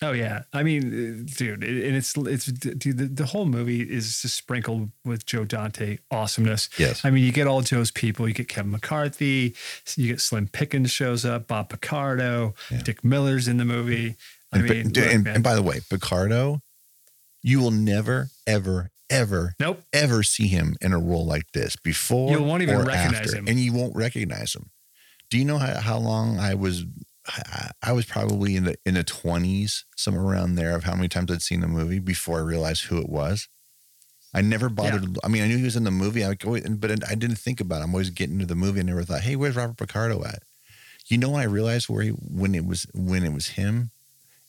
Oh 0.00 0.12
yeah. 0.12 0.42
I 0.52 0.62
mean, 0.62 0.82
uh, 1.26 1.32
dude, 1.36 1.62
and 1.64 1.96
it's 1.96 2.16
it's 2.16 2.46
dude. 2.46 2.98
The, 2.98 3.06
the 3.06 3.26
whole 3.26 3.44
movie 3.46 3.82
is 3.82 4.22
just 4.22 4.36
sprinkled 4.36 4.90
with 5.04 5.26
Joe 5.26 5.44
Dante 5.44 5.98
awesomeness. 6.10 6.68
yes. 6.78 7.04
I 7.04 7.10
mean, 7.10 7.24
you 7.24 7.32
get 7.32 7.46
all 7.46 7.60
Joe's 7.60 7.90
people. 7.90 8.26
You 8.28 8.34
get 8.34 8.48
Kevin 8.48 8.70
McCarthy. 8.72 9.54
You 9.96 10.08
get 10.08 10.20
Slim 10.20 10.48
Pickens 10.48 10.90
shows 10.90 11.24
up. 11.24 11.46
Bob 11.48 11.68
Picardo. 11.68 12.54
Yeah. 12.70 12.82
Dick 12.82 13.04
Miller's 13.04 13.48
in 13.48 13.56
the 13.58 13.64
movie. 13.64 14.16
I 14.52 14.58
And, 14.58 14.68
mean, 14.68 14.80
and, 14.86 14.96
look, 14.96 15.06
and, 15.06 15.26
and 15.28 15.44
by 15.44 15.54
the 15.54 15.62
way, 15.62 15.80
Picardo, 15.88 16.60
you 17.42 17.60
will 17.60 17.70
never, 17.70 18.28
ever, 18.46 18.90
ever, 19.10 19.54
nope. 19.58 19.82
ever 19.92 20.22
see 20.22 20.46
him 20.48 20.76
in 20.80 20.92
a 20.92 20.98
role 20.98 21.26
like 21.26 21.50
this 21.52 21.76
before. 21.76 22.30
You 22.30 22.42
won't 22.42 22.62
even 22.62 22.76
or 22.76 22.84
recognize 22.84 23.26
after, 23.26 23.36
him. 23.36 23.48
and 23.48 23.58
you 23.58 23.72
won't 23.72 23.94
recognize 23.96 24.54
him. 24.54 24.70
Do 25.30 25.38
you 25.38 25.44
know 25.44 25.58
how, 25.58 25.80
how 25.80 25.98
long 25.98 26.38
I 26.38 26.54
was? 26.54 26.84
I, 27.26 27.70
I 27.82 27.92
was 27.92 28.04
probably 28.06 28.56
in 28.56 28.64
the 28.64 28.76
in 28.84 28.94
the 28.94 29.04
twenties, 29.04 29.84
somewhere 29.96 30.24
around 30.24 30.56
there, 30.56 30.74
of 30.74 30.84
how 30.84 30.94
many 30.94 31.08
times 31.08 31.30
I'd 31.30 31.42
seen 31.42 31.60
the 31.60 31.68
movie 31.68 31.98
before 32.00 32.38
I 32.38 32.42
realized 32.42 32.84
who 32.84 32.98
it 32.98 33.08
was. 33.08 33.48
I 34.34 34.40
never 34.40 34.68
bothered. 34.68 35.18
I 35.22 35.28
mean, 35.28 35.42
I 35.42 35.46
knew 35.46 35.58
he 35.58 35.64
was 35.64 35.76
in 35.76 35.84
the 35.84 35.90
movie. 35.90 36.22
Oh, 36.22 36.26
I 36.26 36.28
would 36.30 36.38
go, 36.38 36.58
but 36.76 36.90
I 36.90 37.14
didn't 37.14 37.36
think 37.36 37.60
about. 37.60 37.80
it. 37.80 37.84
I'm 37.84 37.94
always 37.94 38.10
getting 38.10 38.38
to 38.38 38.46
the 38.46 38.54
movie. 38.54 38.80
I 38.80 38.84
never 38.84 39.04
thought, 39.04 39.20
"Hey, 39.20 39.36
where's 39.36 39.56
Robert 39.56 39.76
Picardo 39.76 40.24
at?" 40.24 40.42
You 41.06 41.18
know, 41.18 41.30
when 41.30 41.42
I 41.42 41.44
realized 41.44 41.88
where 41.88 42.02
he 42.02 42.10
when 42.10 42.54
it 42.54 42.64
was 42.64 42.86
when 42.94 43.24
it 43.24 43.32
was 43.32 43.48
him, 43.48 43.90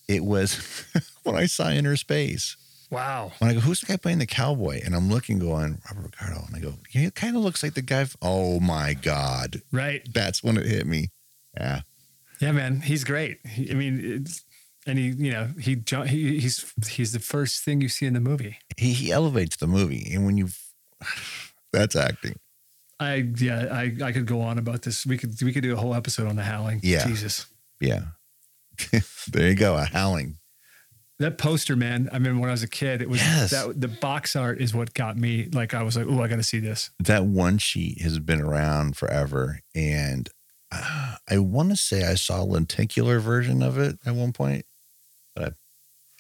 it 0.08 0.24
was 0.24 0.86
when 1.24 1.36
I 1.36 1.46
saw 1.46 1.70
Inner 1.70 1.96
Space. 1.98 2.56
Wow. 2.90 3.32
When 3.40 3.50
I 3.50 3.54
go, 3.56 3.60
who's 3.62 3.80
the 3.82 3.88
guy 3.88 3.98
playing 3.98 4.20
the 4.20 4.28
cowboy? 4.28 4.80
And 4.86 4.96
I'm 4.96 5.10
looking, 5.10 5.40
going, 5.40 5.80
Robert 5.90 6.12
Picardo. 6.12 6.44
And 6.46 6.56
I 6.56 6.60
go, 6.60 6.76
yeah, 6.92 7.08
it 7.08 7.16
kind 7.16 7.36
of 7.36 7.42
looks 7.42 7.64
like 7.64 7.74
the 7.74 7.82
guy. 7.82 8.02
f- 8.02 8.16
oh 8.22 8.60
my 8.60 8.94
God. 8.94 9.64
Right. 9.72 10.08
That's 10.14 10.44
when 10.44 10.58
it 10.58 10.68
hit 10.68 10.86
me. 10.86 11.10
Yeah. 11.58 11.82
Yeah, 12.44 12.52
man. 12.52 12.82
He's 12.82 13.04
great. 13.04 13.40
He, 13.48 13.72
I 13.72 13.74
mean, 13.74 14.02
it's, 14.26 14.44
and 14.86 15.00
he, 15.00 15.10
you 15.12 15.32
know, 15.32 15.46
he, 15.58 15.76
he 16.06 16.40
he's 16.40 16.74
he's 16.88 17.14
the 17.14 17.20
first 17.20 17.64
thing 17.64 17.80
you 17.80 17.88
see 17.90 18.06
in 18.06 18.14
the 18.14 18.20
movie. 18.20 18.58
He, 18.76 18.92
he 18.94 19.12
elevates 19.12 19.56
the 19.56 19.68
movie. 19.68 20.12
And 20.14 20.26
when 20.26 20.38
you, 20.38 20.50
that's 21.74 21.96
acting. 21.96 22.36
I 23.00 23.28
yeah, 23.38 23.68
I 23.72 23.94
I 24.04 24.12
could 24.12 24.26
go 24.26 24.42
on 24.42 24.58
about 24.58 24.82
this. 24.82 25.06
We 25.06 25.18
could 25.18 25.42
we 25.42 25.54
could 25.54 25.64
do 25.64 25.74
a 25.74 25.78
whole 25.78 25.96
episode 25.96 26.28
on 26.28 26.36
the 26.36 26.44
Howling. 26.44 26.82
Yeah. 26.84 27.08
Jesus. 27.08 27.46
Yeah. 27.80 28.04
there 29.32 29.50
you 29.50 29.56
go. 29.56 29.76
A 29.76 29.86
howling. 29.86 30.38
That 31.20 31.38
poster, 31.38 31.76
man. 31.76 32.10
I 32.12 32.16
remember 32.16 32.42
when 32.42 32.50
I 32.50 32.54
was 32.54 32.64
a 32.64 32.68
kid, 32.68 33.02
it 33.02 33.10
was 33.10 33.22
Yes. 33.22 33.52
that 33.52 33.80
the 33.80 33.88
box 33.88 34.36
art 34.36 34.60
is 34.60 34.74
what 34.74 34.94
got 34.94 35.16
me. 35.16 35.48
Like 35.54 35.74
I 35.74 35.84
was 35.84 35.96
like, 35.96 36.08
oh, 36.10 36.22
I 36.22 36.28
got 36.28 36.38
to 36.38 36.44
see 36.44 36.60
this. 36.60 36.90
That 37.00 37.26
one 37.26 37.58
sheet 37.60 38.02
has 38.02 38.20
been 38.20 38.42
around 38.42 38.98
forever. 38.98 39.60
And 39.76 40.30
uh, 40.74 41.16
I 41.30 41.38
want 41.38 41.70
to 41.70 41.76
say 41.78 42.04
I 42.06 42.16
saw 42.16 42.42
a 42.42 42.46
lenticular 42.46 43.20
version 43.20 43.62
of 43.64 43.78
it 43.78 43.98
at 44.06 44.16
one 44.16 44.34
point. 44.34 44.66
But 45.36 45.44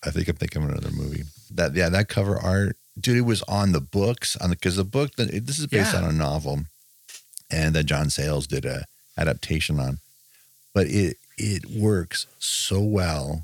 I, 0.04 0.08
I 0.08 0.12
think 0.12 0.28
I'm 0.28 0.36
thinking 0.36 0.64
of 0.64 0.70
another 0.70 0.92
movie. 0.92 1.24
That, 1.52 1.76
yeah, 1.76 1.90
that 1.90 2.08
cover 2.10 2.38
art, 2.38 2.78
dude, 3.00 3.18
it 3.18 3.22
was 3.22 3.42
on 3.44 3.72
the 3.74 3.82
books 3.82 4.36
on 4.38 4.50
the, 4.50 4.56
cause 4.56 4.76
the 4.76 4.84
book 4.84 5.16
that 5.16 5.46
this 5.46 5.60
is 5.60 5.68
based 5.68 5.94
Yeah. 5.94 6.02
on 6.02 6.10
a 6.10 6.14
novel 6.14 6.62
and 7.52 7.76
that 7.76 7.84
John 7.86 8.10
Sayles 8.10 8.48
did 8.48 8.66
a 8.66 8.86
adaptation 9.18 9.80
on, 9.80 10.00
but 10.74 10.88
it, 10.88 11.18
it 11.38 11.66
works 11.68 12.26
so 12.40 12.80
well 12.82 13.44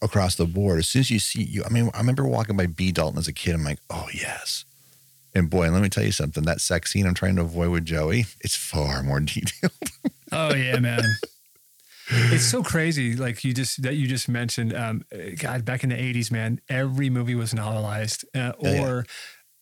across 0.00 0.34
the 0.36 0.46
board. 0.46 0.78
As 0.78 0.88
soon 0.88 1.00
as 1.00 1.10
you 1.10 1.18
see 1.18 1.42
you, 1.42 1.62
I 1.64 1.68
mean, 1.68 1.90
I 1.92 1.98
remember 1.98 2.24
walking 2.24 2.56
by 2.56 2.66
B 2.66 2.92
Dalton 2.92 3.18
as 3.18 3.28
a 3.28 3.32
kid. 3.32 3.54
I'm 3.54 3.64
like, 3.64 3.78
oh 3.90 4.08
yes. 4.14 4.64
And 5.36 5.50
boy, 5.50 5.70
let 5.70 5.82
me 5.82 5.88
tell 5.90 6.04
you 6.04 6.12
something. 6.12 6.44
That 6.44 6.60
sex 6.62 6.92
scene 6.92 7.06
I'm 7.06 7.12
trying 7.14 7.36
to 7.36 7.42
avoid 7.42 7.68
with 7.70 7.84
Joey, 7.84 8.24
it's 8.40 8.56
far 8.56 9.02
more 9.02 9.20
detailed. 9.34 9.72
Oh 10.32 10.54
yeah, 10.54 10.78
man. 10.78 11.02
it's 12.08 12.44
so 12.46 12.62
crazy. 12.62 13.14
Like 13.16 13.44
you 13.44 13.52
just 13.52 13.82
that 13.82 13.94
you 13.96 14.06
just 14.06 14.28
mentioned. 14.28 14.74
Um, 14.74 15.04
God, 15.38 15.64
back 15.64 15.82
in 15.84 15.90
the 15.90 15.96
'80s, 15.96 16.30
man, 16.32 16.60
every 16.70 17.10
movie 17.10 17.34
was 17.34 17.52
novelized, 17.52 18.24
uh, 18.34 18.52
or 18.58 18.66
Yeah, 18.68 18.80
yeah. 18.80 19.02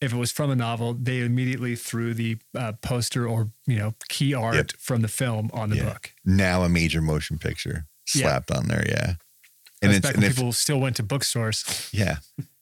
if 0.03 0.13
it 0.13 0.17
was 0.17 0.31
from 0.31 0.51
a 0.51 0.57
novel, 0.57 0.95
they 0.95 1.21
immediately 1.21 1.75
threw 1.75 2.15
the 2.15 2.37
uh, 2.57 2.73
poster 2.81 3.27
or 3.27 3.51
you 3.67 3.77
know 3.79 3.95
key 4.09 4.33
art 4.33 4.55
Yep. 4.55 4.73
from 4.79 5.03
the 5.03 5.09
film 5.09 5.51
on 5.53 5.71
the 5.71 5.77
Yeah. 5.79 5.85
book. 5.93 6.13
now 6.25 6.63
a 6.63 6.69
major 6.69 7.01
motion 7.03 7.39
picture 7.39 7.87
Yeah. 8.15 8.23
slapped 8.23 8.51
on 8.53 8.69
there. 8.69 8.85
Yeah. 8.89 9.15
And 9.83 9.91
That's 9.93 9.97
it's, 9.97 10.07
back 10.07 10.15
and 10.15 10.23
when 10.23 10.31
if, 10.31 10.37
people 10.37 10.53
still 10.53 10.79
went 10.81 10.97
to 10.97 11.03
bookstores 11.03 11.91
yeah. 11.93 12.19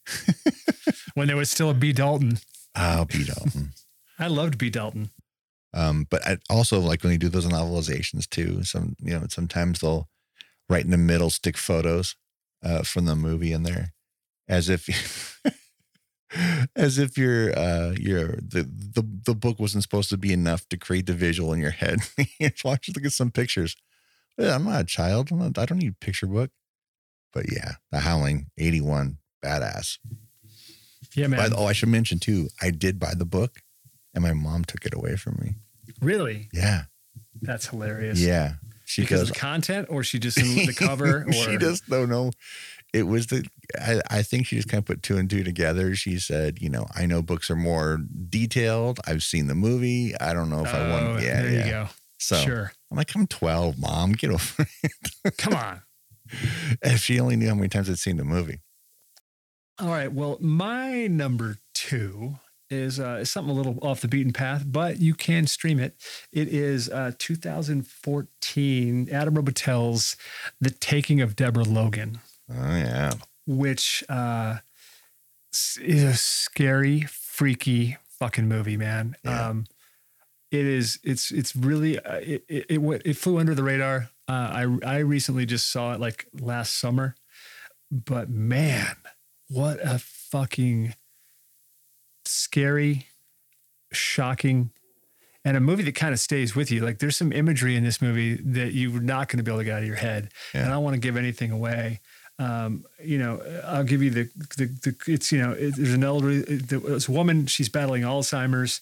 when 1.13 1.27
there 1.27 1.37
was 1.37 1.49
still 1.51 1.69
a 1.69 1.73
B. 1.73 1.93
Dalton. 1.93 2.39
Oh, 2.75 3.05
B 3.05 3.23
Dalton. 3.23 3.73
I 4.19 4.27
loved 4.27 4.57
B. 4.57 4.69
Dalton. 4.69 5.09
Um, 5.73 6.05
but 6.09 6.25
I 6.25 6.37
also 6.49 6.79
like 6.79 7.03
when 7.03 7.11
they 7.11 7.17
do 7.17 7.29
those 7.29 7.47
novelizations 7.47 8.29
too. 8.29 8.63
Some, 8.63 8.95
you 8.99 9.19
know, 9.19 9.25
sometimes 9.29 9.79
they'll 9.79 10.07
right 10.69 10.85
in 10.85 10.91
the 10.91 10.97
middle 10.97 11.29
stick 11.29 11.57
photos 11.57 12.15
uh, 12.63 12.83
from 12.83 13.05
the 13.05 13.15
movie 13.15 13.51
in 13.51 13.63
there, 13.63 13.93
as 14.47 14.69
if, 14.69 15.41
as 16.75 16.99
if 16.99 17.17
your 17.17 17.57
uh, 17.57 17.95
your 17.99 18.35
the, 18.35 18.63
the 18.63 19.03
the 19.25 19.35
book 19.35 19.59
wasn't 19.59 19.83
supposed 19.83 20.09
to 20.09 20.17
be 20.17 20.31
enough 20.31 20.67
to 20.69 20.77
create 20.77 21.07
the 21.07 21.13
visual 21.13 21.53
in 21.53 21.59
your 21.59 21.71
head. 21.71 21.99
Watch, 22.63 22.89
look 22.95 23.05
at 23.05 23.11
some 23.11 23.31
pictures. 23.31 23.75
I'm 24.37 24.65
not 24.65 24.81
a 24.81 24.85
child. 24.85 25.31
I'm 25.31 25.39
not, 25.39 25.57
I 25.57 25.65
don't 25.65 25.79
need 25.79 25.91
a 25.93 26.05
picture 26.05 26.27
book. 26.27 26.51
But 27.33 27.51
yeah, 27.51 27.73
The 27.91 27.99
Howling, 28.01 28.51
eighty 28.59 28.81
one, 28.81 29.17
badass. 29.43 29.97
Yeah, 31.15 31.27
man. 31.27 31.49
The, 31.51 31.55
oh, 31.55 31.65
I 31.65 31.73
should 31.73 31.89
mention 31.89 32.19
too. 32.19 32.49
I 32.61 32.69
did 32.71 32.99
buy 32.99 33.13
the 33.15 33.25
book, 33.25 33.59
and 34.13 34.23
my 34.23 34.33
mom 34.33 34.63
took 34.65 34.85
it 34.85 34.93
away 34.93 35.15
from 35.15 35.37
me. 35.41 35.55
really, 36.01 36.49
Yeah, 36.53 36.83
that's 37.41 37.67
hilarious. 37.67 38.19
yeah. 38.19 38.53
She 38.85 39.01
because 39.01 39.21
goes, 39.21 39.29
of 39.29 39.33
the 39.35 39.39
content, 39.39 39.87
or 39.89 40.03
she 40.03 40.19
just 40.19 40.37
didn't 40.37 40.67
the 40.67 40.73
cover, 40.87 41.23
or 41.27 41.31
she 41.33 41.57
just 41.57 41.89
don't 41.89 42.09
know. 42.09 42.31
It 42.93 43.03
was 43.07 43.27
the. 43.27 43.43
I, 43.81 44.01
I 44.09 44.21
think 44.21 44.45
she 44.45 44.55
just 44.57 44.67
kind 44.67 44.77
of 44.79 44.85
put 44.85 45.01
two 45.01 45.17
and 45.17 45.27
two 45.29 45.43
together. 45.43 45.95
She 45.95 46.19
said, 46.19 46.61
"You 46.61 46.69
know, 46.69 46.85
I 46.93 47.05
know 47.07 47.21
books 47.23 47.49
are 47.49 47.55
more 47.55 47.97
detailed. 48.29 48.99
I've 49.07 49.23
seen 49.23 49.47
the 49.47 49.55
movie. 49.55 50.13
I 50.19 50.33
don't 50.33 50.49
know 50.49 50.63
if 50.63 50.71
I 50.73 50.79
Oh, 50.79 50.89
want." 50.91 51.23
Yeah, 51.23 51.41
there 51.41 51.51
yeah. 51.51 51.65
you 51.65 51.71
go. 51.71 51.87
So 52.19 52.35
Sure. 52.35 52.71
I'm 52.91 52.97
like, 52.97 53.15
I'm 53.15 53.25
12, 53.27 53.79
mom. 53.79 54.11
Get 54.11 54.29
over. 54.31 54.67
It. 55.25 55.37
Come 55.37 55.55
on. 55.55 55.81
if 56.83 56.99
she 57.01 57.19
only 57.19 57.35
knew 57.35 57.47
how 57.49 57.55
many 57.55 57.67
times 57.69 57.89
I'd 57.89 57.99
seen 57.99 58.17
the 58.17 58.23
movie. 58.23 58.59
All 59.83 59.89
right. 59.89 60.11
Well, 60.11 60.37
my 60.39 61.07
number 61.07 61.57
two 61.73 62.35
is 62.69 62.99
uh, 63.01 63.17
is 63.21 63.29
something 63.29 63.51
a 63.51 63.57
little 63.57 63.77
off 63.81 63.99
the 63.99 64.07
beaten 64.07 64.31
path, 64.31 64.63
but 64.65 64.99
you 65.01 65.13
can 65.13 65.45
stream 65.45 65.77
it. 65.77 65.95
It 66.31 66.47
is 66.47 66.89
uh, 66.89 67.11
2014 67.17 69.09
Adam 69.11 69.35
Robitel 69.35 70.15
The 70.61 70.69
Taking 70.69 71.19
of 71.19 71.35
Deborah 71.35 71.65
Logan, 71.65 72.21
Oh 72.49 72.75
yeah. 72.75 73.11
which 73.45 74.05
uh, 74.07 74.59
is 75.51 76.03
a 76.03 76.13
scary, 76.13 77.01
freaky 77.01 77.97
fucking 78.07 78.47
movie, 78.47 78.77
man. 78.77 79.17
Yeah. 79.25 79.49
Um, 79.49 79.65
it 80.49 80.65
is. 80.65 80.97
It's. 81.03 81.29
It's 81.31 81.55
really. 81.57 81.99
Uh, 81.99 82.19
it, 82.19 82.45
it. 82.47 82.65
It. 82.69 83.01
It 83.05 83.17
flew 83.17 83.37
under 83.37 83.53
the 83.53 83.63
radar. 83.63 84.11
Uh, 84.29 84.31
I. 84.31 84.77
I 84.85 84.97
recently 84.99 85.45
just 85.45 85.69
saw 85.69 85.93
it 85.93 85.99
like 85.99 86.27
last 86.39 86.77
summer, 86.79 87.15
but 87.91 88.29
man, 88.29 88.95
what 89.49 89.79
a 89.83 89.99
fucking 89.99 90.95
scary, 92.25 93.07
shocking, 93.91 94.71
and 95.45 95.57
a 95.57 95.59
movie 95.59 95.83
that 95.83 95.95
kind 95.95 96.13
of 96.13 96.19
stays 96.19 96.55
with 96.55 96.71
you. 96.71 96.81
Like 96.81 96.99
there's 96.99 97.17
some 97.17 97.31
imagery 97.31 97.75
in 97.75 97.83
this 97.83 98.01
movie 98.01 98.35
that 98.35 98.73
you're 98.73 99.01
not 99.01 99.27
going 99.27 99.37
to 99.37 99.43
be 99.43 99.51
able 99.51 99.59
to 99.59 99.65
get 99.65 99.75
out 99.75 99.81
of 99.81 99.87
your 99.87 99.97
head. 99.97 100.29
Yeah. 100.53 100.61
And 100.61 100.69
I 100.69 100.75
don't 100.75 100.83
want 100.83 100.95
to 100.95 100.99
give 100.99 101.17
anything 101.17 101.51
away. 101.51 101.99
Um, 102.39 102.85
you 103.03 103.19
know, 103.19 103.41
I'll 103.65 103.83
give 103.83 104.01
you 104.01 104.09
the 104.09 104.23
the, 104.57 104.65
the 104.65 104.95
it's 105.07 105.31
you 105.31 105.39
know, 105.39 105.51
it, 105.51 105.75
there's 105.75 105.93
an 105.93 106.03
elderly 106.03 106.41
there's 106.41 107.07
a 107.07 107.11
woman. 107.11 107.45
She's 107.45 107.69
battling 107.69 108.03
Alzheimer's. 108.03 108.81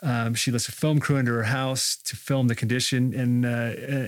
Um, 0.00 0.34
she 0.34 0.52
lets 0.52 0.68
a 0.68 0.72
film 0.72 1.00
crew 1.00 1.16
into 1.16 1.32
her 1.32 1.44
house 1.44 1.96
to 2.04 2.14
film 2.14 2.48
the 2.48 2.54
condition, 2.54 3.14
and 3.14 3.44
uh, 3.44 3.48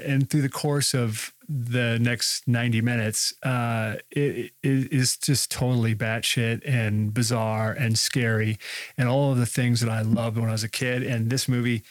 and 0.06 0.28
through 0.28 0.42
the 0.42 0.48
course 0.48 0.94
of 0.94 1.32
the 1.52 1.98
next 2.00 2.46
ninety 2.46 2.80
minutes, 2.80 3.34
uh, 3.42 3.96
it, 4.12 4.52
it 4.62 4.92
is 4.92 5.16
just 5.16 5.50
totally 5.50 5.96
batshit 5.96 6.62
and 6.64 7.12
bizarre 7.12 7.72
and 7.72 7.98
scary, 7.98 8.56
and 8.96 9.08
all 9.08 9.32
of 9.32 9.38
the 9.38 9.46
things 9.46 9.80
that 9.80 9.90
I 9.90 10.02
loved 10.02 10.38
when 10.38 10.48
I 10.48 10.52
was 10.52 10.62
a 10.62 10.68
kid. 10.68 11.02
And 11.02 11.28
this 11.28 11.48
movie 11.48 11.82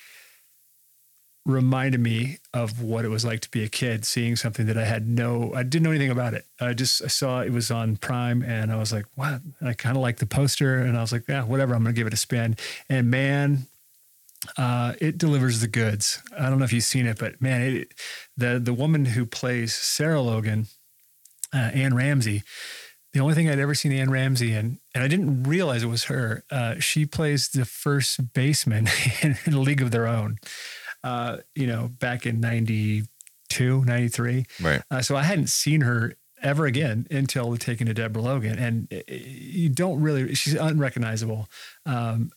reminded 1.46 2.00
me 2.00 2.38
of 2.54 2.82
what 2.82 3.04
it 3.04 3.10
was 3.10 3.26
like 3.26 3.42
to 3.42 3.52
be 3.52 3.64
a 3.64 3.70
kid, 3.70 4.06
seeing 4.06 4.36
something 4.38 4.66
that 4.68 4.78
I 4.78 4.86
had 4.86 5.08
no, 5.08 5.54
I 5.54 5.64
didn't 5.64 5.84
know 5.84 5.92
anything 5.92 6.12
about 6.12 6.34
it. 6.34 6.46
I 6.62 6.74
just 6.74 7.04
I 7.04 7.08
saw 7.08 7.42
it 7.42 7.52
was 7.52 7.70
on 7.70 7.98
Prime, 7.98 8.42
and 8.42 8.72
I 8.72 8.78
was 8.78 8.94
like, 8.94 9.08
what? 9.16 9.42
I 9.62 9.74
kind 9.74 9.98
of 9.98 10.02
liked 10.02 10.20
the 10.20 10.26
poster, 10.26 10.78
and 10.78 10.98
I 10.98 11.02
was 11.02 11.12
like, 11.12 11.28
yeah, 11.28 11.44
whatever. 11.44 11.76
I'm 11.76 11.84
gonna 11.84 11.94
give 11.94 12.08
it 12.08 12.14
a 12.14 12.18
spin. 12.18 12.56
And 12.88 13.12
man, 13.12 13.68
uh, 14.58 14.94
it 15.00 15.18
delivers 15.18 15.60
the 15.60 15.68
goods. 15.68 16.22
I 16.38 16.50
don't 16.50 16.60
know 16.60 16.66
if 16.66 16.74
you've 16.74 16.84
seen 16.84 17.06
it, 17.06 17.18
but 17.20 17.42
man, 17.42 17.62
it, 17.62 17.94
the 18.38 18.60
the 18.60 18.74
woman 18.74 19.06
who 19.06 19.26
plays 19.26 19.74
Sarah 19.74 20.22
Logan, 20.22 20.68
uh, 21.54 21.72
Anne 21.74 21.96
Ramsay, 21.96 22.44
the 23.14 23.20
only 23.20 23.34
thing 23.34 23.50
I'd 23.50 23.60
ever 23.60 23.74
seen 23.74 23.92
Anne 23.92 24.12
Ramsay 24.12 24.54
in, 24.54 24.80
and 24.94 25.04
I 25.04 25.08
didn't 25.08 25.44
realize 25.44 25.84
it 25.84 25.88
was 25.88 26.06
her. 26.06 26.44
Uh, 26.52 26.76
she 26.80 27.06
plays 27.06 27.50
the 27.50 27.66
first 27.66 28.34
baseman 28.34 28.88
in, 29.22 29.38
in 29.46 29.54
a 29.54 29.60
League 29.60 29.82
of 29.82 29.92
Their 29.92 30.08
Own. 30.08 30.38
Uh, 31.04 31.38
you 31.56 31.66
know, 31.66 31.88
back 31.88 32.26
in 32.26 32.42
92, 32.42 33.86
93. 33.86 34.46
Right. 34.62 34.82
Uh, 34.92 35.02
so 35.02 35.16
I 35.16 35.24
hadn't 35.24 35.48
seen 35.48 35.82
her 35.82 36.16
ever 36.42 36.66
again 36.66 37.08
until 37.10 37.56
taking 37.58 37.88
to 37.88 37.94
Deborah 37.94 38.22
Logan, 38.22 38.60
and 38.60 38.88
uh, 38.94 39.14
you 39.14 39.70
don't 39.70 40.02
really. 40.02 40.36
She's 40.36 40.56
unrecognizable. 40.56 41.50
Um, 41.86 42.32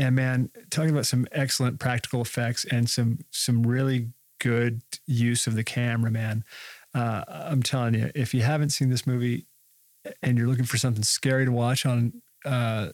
and 0.00 0.16
man, 0.16 0.50
talking 0.70 0.90
about 0.90 1.06
some 1.06 1.26
excellent 1.32 1.78
practical 1.78 2.22
effects 2.22 2.64
and 2.64 2.88
some 2.88 3.18
some 3.30 3.62
really 3.62 4.08
good 4.40 4.80
use 5.06 5.46
of 5.46 5.54
the 5.54 5.64
camera, 5.64 6.10
man. 6.10 6.42
Uh, 6.94 7.22
I'm 7.28 7.62
telling 7.62 7.94
you, 7.94 8.10
if 8.14 8.32
you 8.34 8.40
haven't 8.42 8.70
seen 8.70 8.88
this 8.88 9.06
movie 9.06 9.46
and 10.22 10.38
you're 10.38 10.48
looking 10.48 10.64
for 10.64 10.78
something 10.78 11.02
scary 11.04 11.44
to 11.44 11.52
watch 11.52 11.84
on 11.86 12.22
uh, 12.44 12.88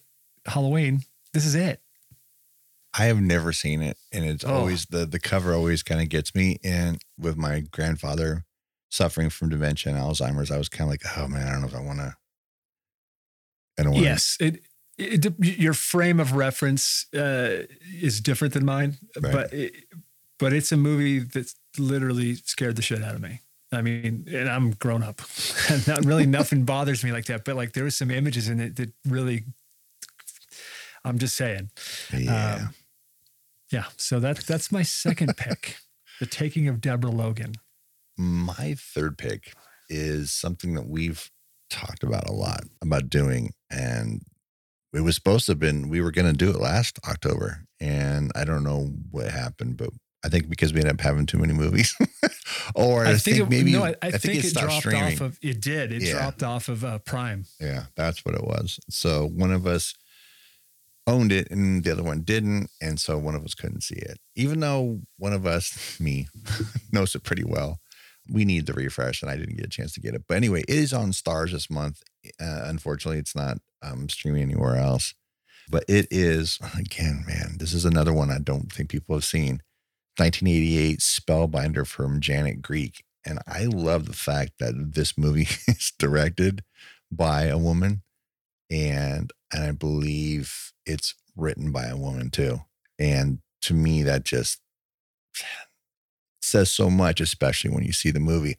Halloween, 0.46 1.02
this 1.32 1.46
is 1.46 1.54
it. 1.54 1.80
I 2.98 3.04
have 3.04 3.20
never 3.20 3.52
seen 3.52 3.82
it, 3.82 3.98
and 4.12 4.24
it's 4.24 4.44
Oh. 4.44 4.52
always 4.54 4.86
the 4.86 5.06
the 5.06 5.20
cover 5.20 5.54
always 5.54 5.82
kind 5.82 6.00
of 6.00 6.08
gets 6.08 6.34
me. 6.34 6.58
And 6.64 7.00
with 7.18 7.36
my 7.36 7.60
grandfather 7.60 8.44
suffering 8.90 9.30
from 9.30 9.50
dementia 9.50 9.92
and 9.92 10.02
Alzheimer's, 10.02 10.50
I 10.50 10.58
was 10.58 10.68
kind 10.68 10.88
of 10.88 10.92
like, 10.92 11.02
oh 11.16 11.28
man, 11.28 11.46
I 11.46 11.52
don't 11.52 11.60
know 11.60 11.68
if 11.68 11.74
I 11.74 11.80
want 11.80 11.98
to. 12.00 12.16
I 13.78 13.82
don't 13.82 13.92
want. 13.92 14.04
Yes, 14.04 14.36
it, 14.40 14.60
it 14.98 15.26
your 15.40 15.74
frame 15.74 16.20
of 16.20 16.32
reference 16.32 17.06
uh, 17.14 17.64
is 18.00 18.20
different 18.20 18.54
than 18.54 18.64
mine, 18.64 18.96
Right. 19.20 19.32
but 19.32 19.52
it, 19.52 19.74
but 20.38 20.52
it's 20.52 20.72
a 20.72 20.76
movie 20.76 21.18
that 21.18 21.52
literally 21.78 22.34
scared 22.36 22.76
the 22.76 22.82
shit 22.82 23.02
out 23.02 23.14
of 23.14 23.20
me. 23.20 23.40
I 23.72 23.82
mean, 23.82 24.26
and 24.32 24.48
I'm 24.48 24.70
grown 24.72 25.02
up, 25.02 25.20
and 25.70 25.86
not 25.88 26.04
really 26.04 26.26
nothing 26.26 26.64
bothers 26.72 27.02
me 27.04 27.12
like 27.12 27.26
that. 27.26 27.44
But 27.44 27.56
like 27.56 27.72
there 27.72 27.84
was 27.84 27.96
some 27.96 28.10
images 28.10 28.48
in 28.48 28.60
it 28.60 28.76
that 28.76 28.92
really, 29.06 29.44
I'm 31.04 31.18
just 31.18 31.36
saying, 31.36 31.70
Yeah. 32.12 32.54
Um, 32.66 32.74
yeah. 33.70 33.84
So 33.96 34.20
that 34.20 34.38
that's 34.38 34.70
my 34.72 34.82
second 34.82 35.34
pick, 35.36 35.76
the 36.20 36.26
taking 36.26 36.68
of 36.68 36.80
Deborah 36.80 37.10
Logan. 37.10 37.54
My 38.16 38.76
third 38.78 39.18
pick 39.18 39.52
is 39.88 40.32
something 40.32 40.74
that 40.74 40.88
we've 40.88 41.30
talked 41.68 42.02
about 42.02 42.28
a 42.28 42.32
lot 42.32 42.62
about 42.80 43.10
doing, 43.10 43.52
and 43.70 44.22
it 44.96 45.02
was 45.02 45.14
supposed 45.14 45.46
to 45.46 45.52
have 45.52 45.58
been 45.58 45.88
we 45.88 46.00
were 46.00 46.10
going 46.10 46.26
to 46.26 46.32
do 46.36 46.50
it 46.50 46.56
last 46.60 46.98
October, 47.08 47.64
and 47.80 48.32
I 48.34 48.44
don't 48.44 48.64
know 48.64 48.92
what 49.10 49.28
happened, 49.30 49.76
but 49.76 49.90
I 50.24 50.28
think 50.28 50.48
because 50.48 50.72
we 50.72 50.80
ended 50.80 50.94
up 50.94 51.00
having 51.00 51.26
too 51.26 51.38
many 51.38 51.52
movies, 51.52 51.94
or 52.74 53.06
I, 53.06 53.16
think, 53.16 53.38
it, 53.38 53.48
maybe 53.48 53.72
no, 53.72 53.84
I, 53.84 53.90
I 53.90 54.08
I 54.08 54.10
think, 54.12 54.44
it 54.44 54.46
it, 54.46 54.54
dropped 54.54 54.72
streaming. 54.74 55.02
off 55.14 55.20
of 55.20 55.38
it 55.42 55.60
did 55.60 55.92
it 55.92 56.02
Yeah. 56.02 56.12
dropped 56.14 56.42
off 56.42 56.68
of 56.68 56.84
uh, 56.84 56.98
Prime. 56.98 57.44
Yeah, 57.60 57.84
that's 57.94 58.24
what 58.24 58.34
it 58.34 58.42
was. 58.42 58.80
So 58.90 59.26
one 59.26 59.52
of 59.52 59.66
us 59.66 59.94
owned 61.06 61.30
it 61.32 61.50
and 61.50 61.84
the 61.84 61.92
other 61.92 62.02
one 62.02 62.22
didn't. 62.22 62.68
And 62.80 62.98
so 62.98 63.16
one 63.18 63.34
of 63.34 63.44
us 63.44 63.54
couldn't 63.54 63.82
see 63.82 63.94
it. 63.96 64.18
Even 64.34 64.60
though 64.60 65.00
one 65.18 65.32
of 65.32 65.46
us, 65.46 65.96
me, 66.00 66.26
knows 66.92 67.14
it 67.14 67.22
pretty 67.22 67.44
well, 67.44 67.78
we 68.28 68.44
need 68.44 68.66
the 68.66 68.72
refresh 68.72 69.22
and 69.22 69.30
I 69.30 69.36
didn't 69.36 69.56
get 69.56 69.66
a 69.66 69.70
chance 69.70 69.92
to 69.92 70.00
get 70.00 70.14
it. 70.14 70.24
But 70.28 70.36
anyway, 70.38 70.62
it 70.62 70.74
is 70.76 70.92
on 70.92 71.12
Starz 71.12 71.52
this 71.52 71.70
month. 71.70 72.02
Uh, 72.40 72.62
unfortunately, 72.64 73.18
it's 73.18 73.36
not 73.36 73.58
um, 73.82 74.08
streaming 74.08 74.42
anywhere 74.42 74.76
else. 74.76 75.14
But 75.68 75.84
it 75.88 76.06
is, 76.10 76.58
again, 76.78 77.24
man, 77.26 77.56
this 77.58 77.72
is 77.72 77.84
another 77.84 78.12
one 78.12 78.30
I 78.30 78.38
don't 78.38 78.72
think 78.72 78.90
people 78.90 79.14
have 79.16 79.24
seen. 79.24 79.62
1988 80.18 81.00
Spellbinder 81.00 81.86
from 81.86 82.20
Janet 82.20 82.62
Greek. 82.62 83.04
And 83.26 83.40
I 83.46 83.64
love 83.64 84.06
the 84.06 84.12
fact 84.12 84.52
that 84.60 84.94
this 84.94 85.18
movie 85.18 85.48
is 85.68 85.92
directed 85.98 86.62
by 87.10 87.44
a 87.44 87.58
woman 87.58 88.02
and 88.70 89.32
and 89.52 89.62
I 89.62 89.70
believe 89.72 90.72
it's 90.84 91.14
written 91.36 91.70
by 91.70 91.86
a 91.86 91.96
woman 91.96 92.30
too. 92.30 92.60
And 92.98 93.38
to 93.62 93.74
me 93.74 94.02
that 94.02 94.24
just 94.24 94.60
says 96.40 96.70
so 96.70 96.90
much 96.90 97.20
especially 97.20 97.70
when 97.70 97.84
you 97.84 97.92
see 97.92 98.10
the 98.10 98.20
movie. 98.20 98.56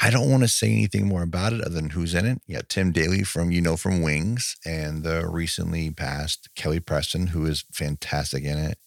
I 0.00 0.10
don't 0.10 0.30
want 0.30 0.42
to 0.44 0.48
say 0.48 0.68
anything 0.70 1.06
more 1.06 1.22
about 1.22 1.52
it 1.52 1.60
other 1.60 1.74
than 1.74 1.90
who's 1.90 2.14
in 2.14 2.24
it. 2.26 2.40
Yeah, 2.46 2.62
Tim 2.68 2.92
Daly 2.92 3.22
from 3.24 3.50
you 3.50 3.60
know 3.60 3.76
from 3.76 4.02
Wings 4.02 4.56
and 4.64 5.02
the 5.02 5.26
recently 5.28 5.90
passed 5.90 6.48
Kelly 6.54 6.80
Preston 6.80 7.28
who 7.28 7.44
is 7.46 7.64
fantastic 7.72 8.44
in 8.44 8.58
it. 8.58 8.78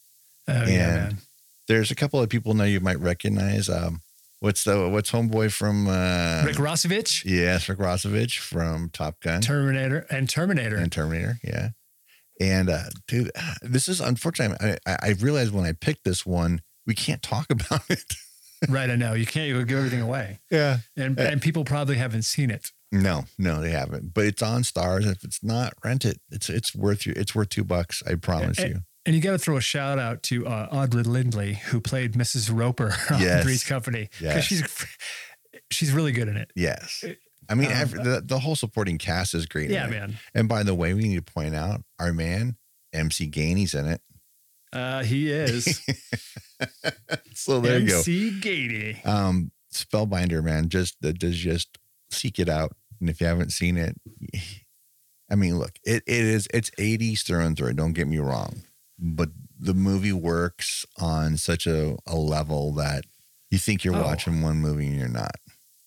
Oh, 0.48 0.54
yeah, 0.54 0.62
And- 0.63 0.68
man. 0.68 1.18
There's 1.68 1.92
a 1.92 1.96
couple 1.96 2.22
of 2.22 2.28
people 2.30 2.54
now 2.54 2.66
you 2.66 2.82
might 2.82 3.00
recognize 3.00 3.70
um 3.70 4.02
what's 4.42 4.66
the 4.66 4.89
what's 4.89 5.12
homeboy 5.12 5.52
from 5.52 5.88
uh 5.88 6.44
Rick 6.46 6.58
Rossovich, 6.58 7.24
Yes, 7.26 7.70
Rick 7.70 7.78
Rossovich 7.80 8.38
from 8.39 8.89
Top 8.89 9.20
Gun 9.22 9.39
Terminator, 9.42 10.06
and 10.10 10.30
Terminator. 10.30 10.76
and 10.76 10.92
Terminator. 10.92 11.39
Yeah. 11.44 11.70
And 12.42 12.70
uh, 12.70 12.86
dude, 13.08 13.32
this 13.62 13.88
is 13.88 14.02
unfortunate. 14.02 14.58
I, 14.86 14.98
I 15.02 15.10
realized 15.20 15.54
when 15.54 15.66
I 15.66 15.72
picked 15.72 16.04
this 16.04 16.26
one, 16.26 16.62
we 16.86 16.96
can't 16.96 17.22
talk 17.22 17.46
about 17.50 17.84
it. 17.89 18.16
Right, 18.69 18.89
I 18.89 18.95
know. 18.95 19.13
You 19.13 19.26
can't 19.26 19.47
you 19.47 19.63
give 19.65 19.78
everything 19.78 20.02
away. 20.02 20.39
Yeah. 20.52 20.78
And, 20.97 21.19
and 21.19 21.41
people 21.41 21.63
probably 21.65 21.95
haven't 21.97 22.23
seen 22.23 22.49
it. 22.52 22.71
No, 22.91 23.23
no, 23.39 23.60
they 23.62 23.71
haven't. 23.71 24.13
But 24.13 24.26
it's 24.26 24.41
on 24.41 24.62
Starz. 24.63 25.06
If 25.10 25.23
it's 25.23 25.43
not, 25.43 25.73
rent 25.84 26.06
it. 26.06 26.19
It's 26.30 26.49
it's 26.49 26.76
worth 26.76 27.06
you. 27.08 27.13
It's 27.15 27.34
worth 27.34 27.49
two 27.49 27.63
bucks. 27.63 28.04
I 28.06 28.15
promise 28.15 28.60
And- 28.60 28.69
you. 28.69 28.80
And 29.06 29.13
you 29.13 29.21
got 29.21 29.32
to 29.32 29.38
throw 29.38 29.58
a 29.58 29.62
shout 29.62 29.99
out 29.99 30.23
to 30.23 30.47
uh, 30.47 30.69
Audra 30.73 31.06
Lindley, 31.06 31.56
who 31.56 31.82
played 31.82 32.13
Mrs. 32.13 32.49
Roper 32.58 32.95
on 33.12 33.19
Yes. 33.19 33.43
Three's 33.43 33.63
Company. 33.65 34.10
Because 34.17 34.36
Yes. 34.36 34.43
she's 34.45 34.86
she's 35.71 35.91
really 35.91 36.13
good 36.13 36.30
in 36.30 36.38
it. 36.38 36.52
Yes. 36.56 37.04
I 37.49 37.56
mean, 37.56 37.67
Um, 37.67 37.73
every, 37.73 38.02
the, 38.02 38.21
the 38.26 38.39
whole 38.39 38.56
supporting 38.56 38.97
cast 38.97 39.34
is 39.34 39.45
great. 39.45 39.69
Yeah, 39.69 39.88
man. 39.88 40.17
And 40.34 40.47
by 40.47 40.63
the 40.63 40.73
way, 40.73 40.93
we 40.93 41.02
need 41.10 41.26
to 41.26 41.34
point 41.34 41.54
out 41.54 41.82
our 41.99 42.13
man, 42.13 42.56
MC 42.93 43.28
Gainey's 43.30 43.73
in 43.73 43.88
it. 43.88 43.99
Uh, 44.74 45.04
he 45.04 45.32
is. 45.32 45.80
So 47.36 47.60
there 47.60 47.80
you 47.80 47.90
go. 47.90 47.98
MC 47.98 48.40
Gainey. 48.40 49.06
Um, 49.06 49.52
Spellbinder, 49.74 50.42
man, 50.44 50.70
just 50.70 50.96
uh, 51.04 51.12
just 51.12 51.38
just 51.40 51.78
seek 52.12 52.40
it 52.40 52.48
out. 52.48 52.76
And 53.02 53.10
if 53.10 53.20
you 53.20 53.28
haven't 53.28 53.52
seen 53.52 53.76
it, 53.76 54.00
I 55.30 55.36
mean, 55.36 55.58
look, 55.60 55.72
it, 55.84 56.04
it 56.08 56.26
is 56.26 56.48
it's 56.54 56.70
80s 56.80 57.26
through 57.26 57.42
and 57.42 57.58
through. 57.58 57.74
Don't 57.74 57.94
get 57.94 58.08
me 58.08 58.20
wrong, 58.20 58.62
but 58.98 59.30
the 59.60 59.74
movie 59.74 60.14
works 60.14 60.86
on 61.00 61.36
such 61.38 61.68
a, 61.68 61.98
a 62.08 62.16
level 62.16 62.72
that 62.74 63.04
you 63.52 63.58
think 63.58 63.84
you're 63.84 63.96
Oh. 63.96 64.04
watching 64.04 64.42
one 64.42 64.58
movie 64.60 64.88
and 64.88 64.96
you're 64.98 65.08
not. 65.10 65.36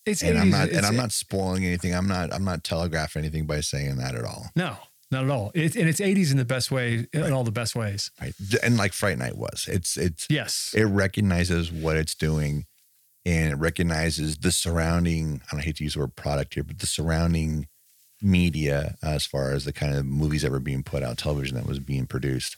It's 0.05 0.21
And 0.21 0.37
I'm 0.37 0.47
80s, 0.47 0.51
not 0.51 0.69
and 0.69 0.85
I'm 0.85 0.95
not 0.95 1.11
spoiling 1.11 1.65
anything. 1.65 1.95
I'm 1.95 2.07
not 2.07 2.31
I'm 2.33 2.43
not 2.45 2.63
telegraphing 2.63 3.21
anything 3.23 3.45
by 3.47 3.61
saying 3.61 3.97
that 3.97 4.13
at 4.15 4.25
all. 4.25 4.47
No, 4.55 4.77
not 5.11 5.23
at 5.23 5.29
all. 5.29 5.51
It, 5.53 5.75
and 5.75 5.87
it's 5.87 5.99
80s 5.99 6.31
in 6.31 6.37
the 6.37 6.45
best 6.45 6.69
way, 6.71 7.07
in 7.13 7.31
all 7.31 7.43
the 7.43 7.51
best 7.51 7.75
ways. 7.75 8.11
Right. 8.21 8.33
And 8.63 8.77
like 8.77 8.93
Fright 8.93 9.17
Night 9.17 9.37
was. 9.37 9.67
It's 9.71 9.97
it's 9.97 10.27
Yes. 10.29 10.73
it 10.75 10.83
recognizes 10.85 11.71
what 11.71 11.97
it's 11.97 12.15
doing 12.15 12.65
and 13.25 13.51
it 13.51 13.55
recognizes 13.55 14.37
the 14.37 14.51
surrounding 14.51 15.41
I 15.47 15.55
don't 15.55 15.63
hate 15.63 15.77
to 15.77 15.83
use 15.83 15.93
the 15.93 16.01
word 16.01 16.15
product 16.15 16.53
here, 16.55 16.63
but 16.63 16.79
the 16.79 16.87
surrounding 16.87 17.67
media 18.21 18.95
as 19.03 19.25
far 19.25 19.51
as 19.51 19.63
the 19.65 19.73
kind 19.73 19.95
of 19.95 20.05
movies 20.05 20.41
that 20.41 20.51
were 20.51 20.59
being 20.59 20.83
put 20.83 21.03
out, 21.03 21.17
television 21.17 21.55
that 21.55 21.67
was 21.67 21.79
being 21.79 22.05
produced 22.07 22.57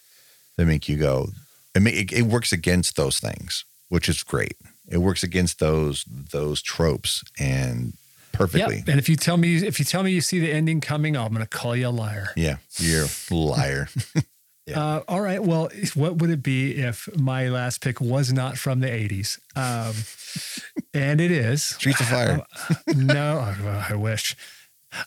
that 0.58 0.66
make 0.66 0.88
you 0.90 0.98
go 0.98 1.30
it, 1.76 1.82
ma- 1.82 1.90
it, 1.92 2.12
it 2.12 2.22
works 2.24 2.52
against 2.52 2.96
those 2.96 3.20
things, 3.20 3.64
which 3.90 4.10
is 4.10 4.24
great. 4.24 4.58
It 4.88 4.98
works 5.00 5.22
against 5.22 5.60
those 5.60 6.04
those 6.08 6.62
tropes 6.62 7.24
and 7.40 7.94
perfectly. 8.32 8.78
Yep. 8.78 8.88
And 8.88 9.00
if 9.00 9.10
you 9.10 9.16
tell 9.16 9.38
me 9.38 9.56
if 9.56 9.80
you 9.80 9.86
tell 9.86 10.04
me 10.04 10.12
you 10.12 10.22
see 10.22 10.40
the 10.40 10.52
ending 10.52 10.82
coming, 10.82 11.16
I'm 11.16 11.34
going 11.34 11.46
to 11.46 11.48
call 11.48 11.76
you 11.76 11.88
a 11.88 11.90
liar. 11.90 12.30
Yeah, 12.36 12.58
you're 12.78 13.06
a 13.06 13.34
liar. 13.34 13.88
Yeah. 14.70 14.80
Uh, 14.80 15.04
all 15.08 15.22
right. 15.22 15.42
Well, 15.44 15.70
what 15.96 16.18
would 16.18 16.30
it 16.30 16.44
be 16.44 16.76
if 16.76 17.10
my 17.18 17.48
last 17.48 17.82
pick 17.82 18.00
was 18.00 18.32
not 18.32 18.56
from 18.56 18.82
the 18.82 18.88
80s? 18.88 19.40
Um, 19.56 19.96
and 20.94 21.20
it 21.20 21.32
is. 21.32 21.64
Streets 21.64 22.00
of 22.02 22.08
Fire. 22.08 22.46
no, 22.96 23.40
I, 23.40 23.88
I 23.90 23.96
wish. 23.96 24.36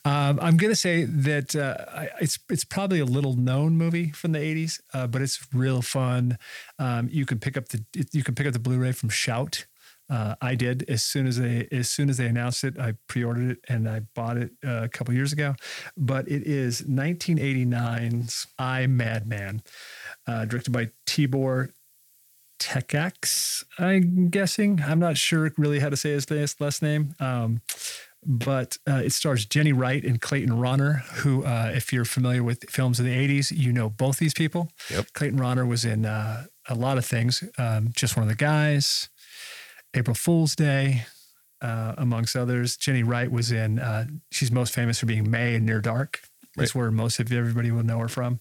Um, 0.04 0.38
I'm 0.40 0.56
gonna 0.56 0.76
say 0.76 1.04
that 1.04 1.56
uh, 1.56 2.06
it's 2.20 2.38
it's 2.48 2.64
probably 2.64 3.00
a 3.00 3.04
little 3.04 3.34
known 3.34 3.76
movie 3.76 4.10
from 4.12 4.32
the 4.32 4.38
80s, 4.38 4.80
uh, 4.94 5.08
but 5.08 5.22
it's 5.22 5.44
real 5.52 5.82
fun. 5.82 6.38
Um, 6.78 7.08
you 7.10 7.26
can 7.26 7.40
pick 7.40 7.56
up 7.56 7.68
the 7.68 7.84
you 8.12 8.22
can 8.22 8.34
pick 8.34 8.46
up 8.46 8.52
the 8.52 8.60
Blu-ray 8.60 8.92
from 8.92 9.08
Shout. 9.08 9.66
Uh, 10.12 10.34
I 10.42 10.54
did 10.54 10.84
as 10.90 11.02
soon 11.02 11.26
as 11.26 11.38
they 11.38 11.66
as 11.72 11.88
soon 11.88 12.10
as 12.10 12.18
they 12.18 12.26
announced 12.26 12.64
it. 12.64 12.78
I 12.78 12.94
pre-ordered 13.08 13.52
it 13.52 13.58
and 13.68 13.88
I 13.88 14.00
bought 14.14 14.36
it 14.36 14.50
uh, 14.62 14.82
a 14.82 14.88
couple 14.88 15.14
years 15.14 15.32
ago. 15.32 15.54
But 15.96 16.28
it 16.28 16.46
is 16.46 16.82
1989's 16.82 18.46
I 18.58 18.86
Madman, 18.86 19.62
uh, 20.26 20.44
directed 20.44 20.72
by 20.72 20.90
Tibor 21.06 21.70
Takács, 22.60 23.64
I'm 23.78 24.28
guessing. 24.28 24.82
I'm 24.86 25.00
not 25.00 25.16
sure 25.16 25.50
really 25.56 25.80
how 25.80 25.88
to 25.88 25.96
say 25.96 26.10
his 26.10 26.30
last 26.30 26.60
last 26.60 26.82
name. 26.82 27.14
Um, 27.18 27.62
but 28.24 28.76
uh, 28.88 29.02
it 29.04 29.10
stars 29.10 29.46
Jenny 29.46 29.72
Wright 29.72 30.04
and 30.04 30.20
Clayton 30.20 30.52
Rohner, 30.52 31.00
who, 31.00 31.44
uh, 31.44 31.72
if 31.74 31.92
you're 31.92 32.04
familiar 32.04 32.44
with 32.44 32.70
films 32.70 33.00
of 33.00 33.04
the 33.04 33.10
80s, 33.16 33.50
you 33.50 33.72
know 33.72 33.90
both 33.90 34.18
these 34.18 34.32
people. 34.34 34.70
Yep. 34.90 35.06
Clayton 35.12 35.40
Rohner 35.40 35.66
was 35.66 35.84
in 35.84 36.06
uh, 36.06 36.44
a 36.68 36.74
lot 36.76 36.98
of 36.98 37.04
things, 37.04 37.42
um, 37.58 37.88
just 37.96 38.16
one 38.16 38.22
of 38.22 38.28
the 38.28 38.36
guys, 38.36 39.08
April 39.94 40.14
Fool's 40.14 40.56
Day, 40.56 41.04
uh, 41.60 41.94
amongst 41.96 42.36
others. 42.36 42.76
Jenny 42.76 43.02
Wright 43.02 43.30
was 43.30 43.52
in, 43.52 43.78
uh, 43.78 44.06
she's 44.30 44.50
most 44.50 44.74
famous 44.74 44.98
for 44.98 45.06
being 45.06 45.30
May 45.30 45.54
in 45.54 45.64
Near 45.64 45.80
Dark. 45.80 46.20
That's 46.56 46.74
where 46.74 46.90
most 46.90 47.18
of 47.18 47.32
everybody 47.32 47.70
will 47.70 47.84
know 47.84 47.98
her 47.98 48.08
from. 48.08 48.40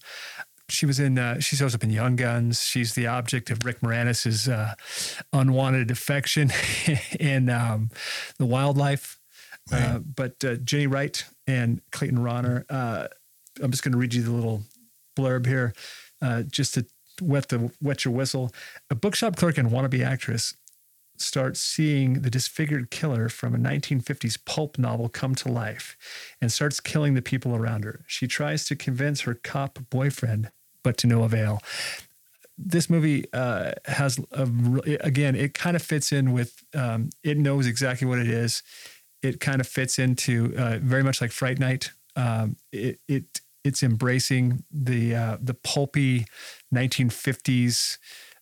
She 0.70 0.86
was 0.86 1.00
in, 1.00 1.18
uh, 1.18 1.40
she 1.40 1.56
shows 1.56 1.76
up 1.76 1.84
in 1.84 1.90
Young 1.92 2.16
Guns. 2.16 2.64
She's 2.64 2.94
the 2.94 3.08
object 3.08 3.50
of 3.50 3.64
Rick 3.64 3.82
Moranis's 3.84 4.48
uh, 4.48 4.74
unwanted 5.32 5.92
affection 5.92 6.52
in 7.20 7.50
um, 7.50 7.90
The 8.38 8.46
Wildlife. 8.46 9.20
Uh, 9.72 10.00
but 10.00 10.44
uh, 10.44 10.56
Jenny 10.56 10.88
Wright 10.88 11.24
and 11.48 11.82
Clayton 11.92 12.18
Rohner, 12.18 12.66
uh, 12.70 13.08
I'm 13.62 13.72
just 13.72 13.84
going 13.84 13.94
to 13.94 13.98
read 13.98 14.14
you 14.14 14.24
the 14.24 14.32
little 14.32 14.64
blurb 15.18 15.46
here, 15.46 15.74
uh, 16.22 16.44
just 16.44 16.74
to 16.74 16.86
wet 17.22 17.50
the 17.50 17.72
wet 17.82 18.04
your 18.04 18.14
whistle. 18.14 18.52
A 18.90 18.96
bookshop 18.96 19.36
clerk 19.36 19.58
and 19.58 19.70
wannabe 19.70 20.06
actress 20.06 20.56
starts 21.21 21.60
seeing 21.60 22.21
the 22.21 22.29
disfigured 22.29 22.91
killer 22.91 23.29
from 23.29 23.55
a 23.55 23.57
1950s 23.57 24.38
pulp 24.45 24.77
novel 24.77 25.10
come 25.10 25.36
to 25.36 25.51
life 25.51 25.97
and 26.41 26.51
starts 26.51 26.79
killing 26.79 27.13
the 27.13 27.21
people 27.21 27.55
around 27.55 27.84
her. 27.84 28.03
She 28.07 28.27
tries 28.27 28.65
to 28.65 28.75
convince 28.75 29.21
her 29.21 29.34
cop 29.34 29.79
boyfriend, 29.89 30.51
but 30.84 30.97
to 30.97 31.07
no 31.07 31.23
avail. 31.23 31.62
This 32.57 32.89
movie 32.89 33.25
uh, 33.34 33.71
has 33.86 34.19
a, 34.31 34.43
again, 35.01 35.36
it 35.36 35.53
kind 35.53 35.75
of 35.75 35.81
fits 35.81 36.12
in 36.12 36.31
with. 36.31 36.63
Um, 36.75 37.10
it 37.23 37.38
knows 37.38 37.65
exactly 37.65 38.07
what 38.07 38.19
it 38.19 38.27
is. 38.27 38.62
It 39.23 39.39
kind 39.39 39.62
of 39.62 39.67
fits 39.67 39.97
into 39.97 40.53
uh, 40.57 40.77
very 40.81 41.03
much 41.03 41.21
like 41.21 41.31
Fright 41.31 41.60
Night. 41.60 41.91
Um, 42.15 42.57
it 42.71 42.99
it 43.07 43.41
it's 43.63 43.84
embracing 43.84 44.63
the 44.71 45.15
uh, 45.15 45.38
the 45.41 45.53
pulpy 45.53 46.25
1950s 46.73 47.97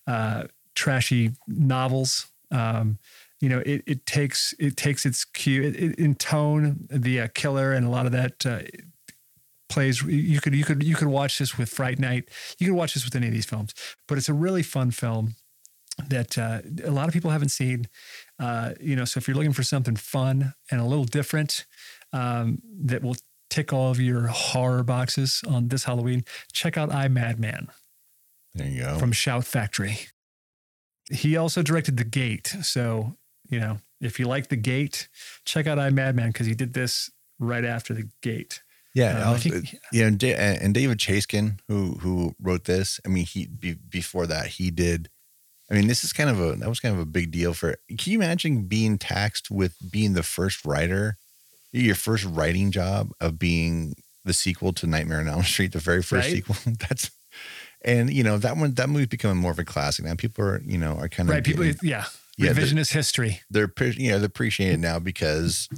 uh, 0.06 0.44
trashy 0.74 1.32
novels. 1.46 2.29
Um, 2.50 2.98
you 3.40 3.48
know, 3.48 3.60
it, 3.64 3.82
it 3.86 4.06
takes 4.06 4.54
it 4.58 4.76
takes 4.76 5.06
its 5.06 5.24
cue 5.24 5.62
it, 5.62 5.76
it, 5.76 5.98
in 5.98 6.14
tone. 6.14 6.86
The 6.90 7.22
uh, 7.22 7.28
killer 7.34 7.72
and 7.72 7.86
a 7.86 7.90
lot 7.90 8.06
of 8.06 8.12
that 8.12 8.44
uh, 8.44 8.60
plays. 9.68 10.02
You 10.02 10.40
could 10.40 10.54
you 10.54 10.64
could 10.64 10.82
you 10.82 10.94
could 10.94 11.08
watch 11.08 11.38
this 11.38 11.56
with 11.56 11.70
Fright 11.70 11.98
Night. 11.98 12.28
You 12.58 12.66
could 12.66 12.76
watch 12.76 12.94
this 12.94 13.04
with 13.04 13.16
any 13.16 13.28
of 13.28 13.32
these 13.32 13.46
films, 13.46 13.74
but 14.06 14.18
it's 14.18 14.28
a 14.28 14.34
really 14.34 14.62
fun 14.62 14.90
film 14.90 15.36
that 16.08 16.38
uh, 16.38 16.60
a 16.84 16.90
lot 16.90 17.08
of 17.08 17.14
people 17.14 17.30
haven't 17.30 17.50
seen. 17.50 17.88
Uh, 18.38 18.72
you 18.80 18.96
know, 18.96 19.04
so 19.04 19.18
if 19.18 19.28
you're 19.28 19.36
looking 19.36 19.52
for 19.52 19.62
something 19.62 19.96
fun 19.96 20.54
and 20.70 20.80
a 20.80 20.84
little 20.84 21.04
different 21.04 21.66
um, 22.12 22.60
that 22.84 23.02
will 23.02 23.16
tick 23.48 23.72
all 23.72 23.90
of 23.90 24.00
your 24.00 24.28
horror 24.28 24.82
boxes 24.82 25.42
on 25.48 25.68
this 25.68 25.84
Halloween, 25.84 26.24
check 26.52 26.76
out 26.76 26.92
I 26.92 27.08
Madman 27.08 27.68
There 28.54 28.68
you 28.68 28.82
go. 28.82 28.98
from 28.98 29.12
Shout 29.12 29.44
Factory. 29.44 29.98
He 31.10 31.36
also 31.36 31.62
directed 31.62 31.96
The 31.96 32.04
Gate. 32.04 32.54
So, 32.62 33.16
you 33.48 33.58
know, 33.60 33.78
if 34.00 34.18
you 34.20 34.26
like 34.26 34.48
The 34.48 34.56
Gate, 34.56 35.08
check 35.44 35.66
out 35.66 35.78
I 35.78 35.90
Madman 35.90 36.28
because 36.30 36.46
he 36.46 36.54
did 36.54 36.72
this 36.74 37.10
right 37.38 37.64
after 37.64 37.94
The 37.94 38.08
Gate. 38.22 38.62
Yeah, 38.94 39.30
Um, 39.30 39.38
think- 39.38 39.76
yeah, 39.92 40.06
and, 40.06 40.22
and 40.24 40.74
David 40.74 40.98
Chaskin, 40.98 41.58
who 41.68 41.92
who 42.00 42.34
wrote 42.40 42.64
this. 42.64 42.98
I 43.06 43.08
mean, 43.08 43.24
he 43.24 43.46
be, 43.46 43.74
before 43.74 44.26
that 44.26 44.46
he 44.48 44.70
did. 44.72 45.08
I 45.70 45.74
mean, 45.74 45.86
this 45.86 46.02
is 46.02 46.12
kind 46.12 46.28
of 46.28 46.40
a 46.40 46.56
that 46.56 46.68
was 46.68 46.80
kind 46.80 46.94
of 46.96 47.00
a 47.00 47.06
big 47.06 47.30
deal 47.30 47.54
for. 47.54 47.76
Can 47.96 48.12
you 48.12 48.18
imagine 48.18 48.62
being 48.66 48.98
taxed 48.98 49.48
with 49.50 49.76
being 49.92 50.14
the 50.14 50.24
first 50.24 50.64
writer, 50.64 51.18
your 51.70 51.94
first 51.94 52.24
writing 52.24 52.72
job 52.72 53.12
of 53.20 53.38
being 53.38 53.94
the 54.24 54.32
sequel 54.32 54.72
to 54.72 54.88
Nightmare 54.88 55.20
on 55.20 55.28
Elm 55.28 55.44
Street, 55.44 55.70
the 55.70 55.78
very 55.78 56.02
first 56.02 56.26
Right. 56.26 56.34
sequel? 56.44 56.56
That's 56.88 57.12
and 57.84 58.12
you 58.12 58.22
know 58.22 58.38
that 58.38 58.56
one 58.56 58.74
that 58.74 58.88
movie's 58.88 59.08
becoming 59.08 59.38
more 59.38 59.52
of 59.52 59.58
a 59.58 59.64
classic 59.64 60.04
now. 60.04 60.14
People 60.14 60.44
are 60.44 60.60
you 60.64 60.78
know 60.78 60.94
are 60.96 61.08
kind 61.08 61.28
of 61.28 61.34
Right. 61.34 61.44
People, 61.44 61.64
getting- 61.64 61.88
yeah. 61.88 62.04
Yeah, 62.36 62.52
the- 62.52 62.62
Revisionist 62.62 62.92
history. 62.92 63.42
they're 63.50 63.70
you 63.96 64.10
know 64.10 64.18
they're 64.18 64.26
appreciating 64.26 64.74
it 64.76 64.80
now 64.80 64.98
because 64.98 65.68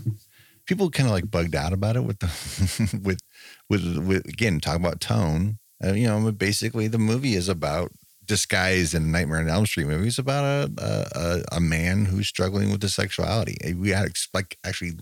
people 0.66 0.90
kind 0.90 1.08
of 1.08 1.12
like 1.12 1.30
bugged 1.30 1.54
out 1.54 1.72
about 1.72 1.96
it 1.96 2.04
with 2.04 2.20
the 2.20 3.00
with 3.02 3.20
with 3.68 3.98
with 3.98 4.26
again 4.26 4.60
talking 4.60 4.84
about 4.84 5.00
tone. 5.00 5.58
Uh, 5.84 5.92
you 5.94 6.06
know, 6.06 6.30
basically 6.30 6.86
the 6.86 6.98
movie 6.98 7.34
is 7.34 7.48
about 7.48 7.90
disguise 8.24 8.94
in 8.94 9.10
Nightmare 9.10 9.40
on 9.40 9.48
Elm 9.48 9.66
Street 9.66 9.88
movie. 9.88 10.06
It's 10.06 10.18
about 10.18 10.44
a 10.78 11.42
a, 11.52 11.56
a, 11.56 11.60
man 11.60 12.04
who's 12.04 12.28
struggling 12.28 12.70
with 12.70 12.80
his 12.80 12.94
sexuality. 12.94 13.56
We 13.74 13.90
had 13.90 14.12
like 14.32 14.56
actually 14.64 14.92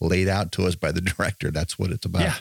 laid 0.00 0.28
out 0.28 0.52
to 0.52 0.66
us 0.66 0.76
by 0.76 0.92
the 0.92 1.00
director. 1.16 1.50
That's 1.50 1.78
what 1.78 1.90
it's 1.90 2.06
about. 2.06 2.22
Yeah. 2.22 2.34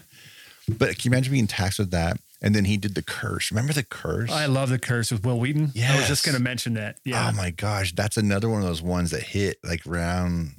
But 0.68 1.00
can 1.00 1.12
you 1.12 1.16
imagine 1.16 1.32
being 1.34 1.48
taxed 1.48 1.80
with 1.80 1.90
that? 1.92 2.20
And 2.42 2.56
then 2.56 2.66
he 2.66 2.78
did 2.78 2.96
the 2.96 3.02
curse. 3.02 3.52
Remember 3.52 3.74
the 3.74 3.84
curse? 3.84 4.32
I 4.32 4.46
love 4.46 4.70
the 4.70 4.80
curse 4.80 5.12
with 5.12 5.26
Wil 5.26 5.40
Wheaton. 5.40 5.72
Yeah, 5.76 5.94
I 5.94 5.98
was 5.98 6.08
just 6.08 6.26
going 6.26 6.38
to 6.38 6.42
mention 6.42 6.76
that. 6.76 6.98
Yeah. 7.04 7.30
Oh 7.30 7.36
my 7.36 7.52
gosh, 7.52 7.94
that's 7.94 8.16
another 8.16 8.48
one 8.50 8.62
of 8.62 8.68
those 8.68 8.82
ones 8.82 9.12
that 9.12 9.24
hit 9.24 9.58
like 9.64 9.86
around 9.86 10.52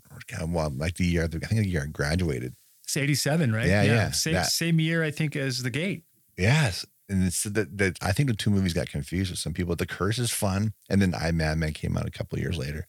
well, 0.47 0.71
like 0.77 0.95
the 0.97 1.07
year 1.07 1.25
I 1.25 1.29
think 1.29 1.49
the 1.49 1.66
year 1.69 1.83
I 1.85 1.87
graduated. 1.87 2.55
it's 2.85 2.97
87, 2.97 3.53
right? 3.53 3.66
Yeah, 3.66 3.83
yeah, 3.83 4.11
Same, 4.11 4.35
that- 4.35 4.47
same 4.47 4.79
year, 4.79 5.03
I 5.03 5.11
think, 5.11 5.35
as 5.37 5.62
The 5.62 5.71
Gate. 5.71 6.05
Yes. 6.37 6.85
And 7.09 7.25
it's 7.25 7.43
that, 7.43 7.77
that 7.79 7.99
I 8.01 8.12
think 8.12 8.29
the 8.29 8.37
two 8.37 8.51
movies 8.51 8.73
got 8.73 8.88
confused 8.88 9.31
with 9.31 9.40
some 9.40 9.53
people. 9.53 9.75
The 9.75 9.87
Curse 9.87 10.19
is 10.21 10.31
fun, 10.31 10.75
and 10.88 11.03
then 11.03 11.12
I 11.14 11.33
Madman 11.33 11.73
came 11.73 11.97
out 11.97 12.07
a 12.07 12.11
couple 12.11 12.37
of 12.37 12.43
years 12.43 12.57
later. 12.57 12.87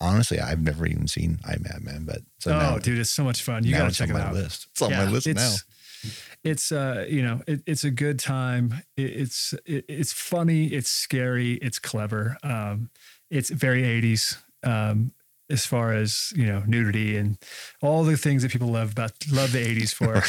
Honestly, 0.00 0.38
I've 0.38 0.60
never 0.60 0.86
even 0.86 1.06
seen 1.08 1.38
I 1.46 1.56
Madman, 1.58 2.04
but 2.04 2.18
so 2.40 2.52
oh, 2.52 2.58
now, 2.58 2.78
dude, 2.78 2.98
it's 2.98 3.10
so 3.10 3.24
much 3.24 3.42
fun. 3.42 3.64
You 3.64 3.72
got 3.72 3.82
to 3.82 3.86
it's 3.86 3.96
check 3.96 4.10
on 4.10 4.16
it 4.16 4.18
my 4.18 4.26
out. 4.26 4.34
list. 4.34 4.66
It's 4.72 4.82
on 4.82 4.90
my 4.90 5.04
Yeah, 5.04 5.10
list 5.10 5.26
now. 5.28 5.54
It's, 6.44 6.70
uh, 6.70 7.06
you 7.08 7.22
know, 7.22 7.40
it, 7.46 7.62
it's 7.66 7.84
a 7.84 7.90
good 7.90 8.18
time. 8.18 8.82
It, 8.96 9.10
it's 9.10 9.54
it, 9.64 9.84
it's 9.88 10.12
funny. 10.12 10.66
It's 10.66 10.90
scary. 10.90 11.54
It's 11.54 11.78
clever. 11.78 12.36
Um, 12.42 12.90
it's 13.30 13.50
very 13.50 13.82
80s. 13.82 14.36
Um, 14.62 15.12
as 15.50 15.66
far 15.66 15.92
as 15.92 16.32
you 16.34 16.46
know, 16.46 16.62
nudity 16.66 17.16
and 17.16 17.38
all 17.82 18.02
the 18.04 18.16
things 18.16 18.42
that 18.42 18.50
people 18.50 18.68
love 18.68 18.92
about 18.92 19.12
love 19.30 19.52
the 19.52 19.58
80s 19.58 19.94
for. 19.94 20.22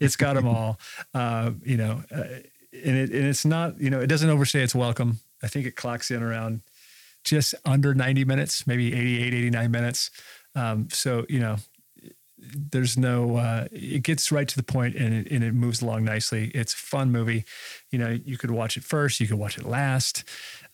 it's 0.00 0.16
got 0.16 0.34
them 0.34 0.48
all. 0.48 0.78
Uh, 1.14 1.52
you 1.64 1.76
know, 1.76 2.02
uh, 2.14 2.24
and 2.72 2.96
it 2.96 3.10
and 3.10 3.26
it's 3.26 3.44
not 3.44 3.80
you 3.80 3.90
know 3.90 4.00
it 4.00 4.08
doesn't 4.08 4.30
overstay 4.30 4.62
its 4.62 4.74
welcome. 4.74 5.20
I 5.42 5.48
think 5.48 5.66
it 5.66 5.76
clocks 5.76 6.10
in 6.10 6.22
around 6.22 6.62
just 7.24 7.54
under 7.64 7.94
90 7.94 8.24
minutes, 8.24 8.66
maybe 8.66 8.92
88, 8.92 9.34
89 9.34 9.70
minutes. 9.70 10.10
Um, 10.54 10.88
so 10.90 11.24
you 11.28 11.40
know, 11.40 11.56
there's 12.70 12.96
no 12.98 13.36
uh, 13.36 13.66
it 13.70 14.02
gets 14.02 14.32
right 14.32 14.48
to 14.48 14.56
the 14.56 14.62
point 14.62 14.94
and 14.96 15.14
it, 15.14 15.30
and 15.30 15.44
it 15.44 15.54
moves 15.54 15.80
along 15.82 16.04
nicely 16.04 16.50
it's 16.54 16.74
a 16.74 16.76
fun 16.76 17.10
movie 17.12 17.44
you 17.90 17.98
know 17.98 18.10
you 18.24 18.36
could 18.36 18.50
watch 18.50 18.76
it 18.76 18.84
first 18.84 19.20
you 19.20 19.26
could 19.26 19.38
watch 19.38 19.56
it 19.58 19.64
last 19.64 20.24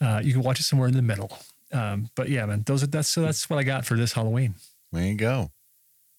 uh, 0.01 0.21
you 0.23 0.33
can 0.33 0.43
watch 0.43 0.61
it 0.61 0.65
somewhere 0.65 0.89
in 0.89 0.95
the 0.95 1.03
middle 1.03 1.39
um, 1.73 2.09
but 2.15 2.29
yeah 2.29 2.47
man 2.47 2.63
those 2.67 2.83
are 2.83 2.87
that's 2.87 3.09
so 3.09 3.21
that's 3.23 3.49
what 3.51 3.59
i 3.59 3.63
got 3.63 3.85
for 3.85 3.97
this 3.97 4.13
halloween 4.13 4.55
There 4.93 5.05
you 5.05 5.15
go. 5.17 5.51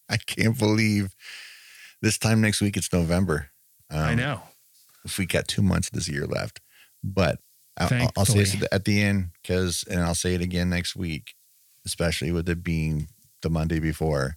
I 0.07 0.17
can't 0.17 0.57
believe 0.57 1.15
this 2.01 2.17
time 2.17 2.41
next 2.41 2.61
week 2.61 2.77
it's 2.77 2.91
November. 2.93 3.49
Um, 3.91 3.99
i 3.99 4.13
know 4.15 4.41
if 5.05 5.17
we 5.17 5.25
got 5.25 5.47
two 5.47 5.61
months 5.61 5.87
of 5.87 5.93
this 5.93 6.07
year 6.07 6.25
left. 6.25 6.61
But 7.03 7.39
I'll, 7.77 8.11
I'll 8.17 8.25
say 8.25 8.39
it 8.39 8.63
at 8.71 8.85
the 8.85 9.01
end 9.01 9.29
because, 9.41 9.83
and 9.89 10.01
I'll 10.01 10.15
say 10.15 10.33
it 10.33 10.41
again 10.41 10.69
next 10.69 10.95
week, 10.95 11.35
especially 11.85 12.31
with 12.31 12.49
it 12.49 12.63
being 12.63 13.07
the 13.41 13.49
Monday 13.49 13.79
before. 13.79 14.35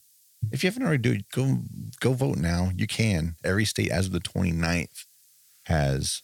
If 0.51 0.63
you 0.63 0.71
haven't 0.71 0.83
already 0.83 0.99
do 0.99 1.13
it, 1.13 1.31
go 1.31 1.59
go 2.01 2.13
vote 2.13 2.39
now. 2.39 2.71
You 2.75 2.87
can. 2.87 3.37
Every 3.45 3.65
state 3.65 3.91
as 3.91 4.07
of 4.07 4.13
the 4.13 4.21
29th 4.21 5.07
has 5.67 6.23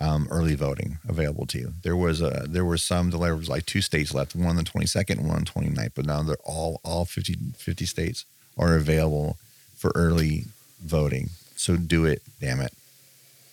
um, 0.00 0.28
early 0.30 0.54
voting 0.54 0.98
available 1.08 1.46
to 1.46 1.58
you. 1.58 1.72
There 1.82 1.96
was 1.96 2.20
a 2.20 2.46
there 2.48 2.64
were 2.64 2.76
some 2.76 3.10
there 3.10 3.36
was 3.36 3.48
like 3.48 3.66
two 3.66 3.80
states 3.80 4.12
left, 4.12 4.34
one 4.34 4.50
on 4.50 4.56
the 4.56 4.62
22nd, 4.62 5.20
one 5.20 5.30
on 5.36 5.44
the 5.44 5.50
29th, 5.50 5.92
but 5.94 6.06
now 6.06 6.22
they're 6.22 6.36
all 6.44 6.80
all 6.84 7.04
50, 7.04 7.36
50 7.56 7.86
states 7.86 8.24
are 8.58 8.76
available 8.76 9.38
for 9.76 9.92
early 9.94 10.44
voting. 10.82 11.30
So 11.56 11.76
do 11.76 12.04
it, 12.04 12.22
damn 12.40 12.60
it. 12.60 12.72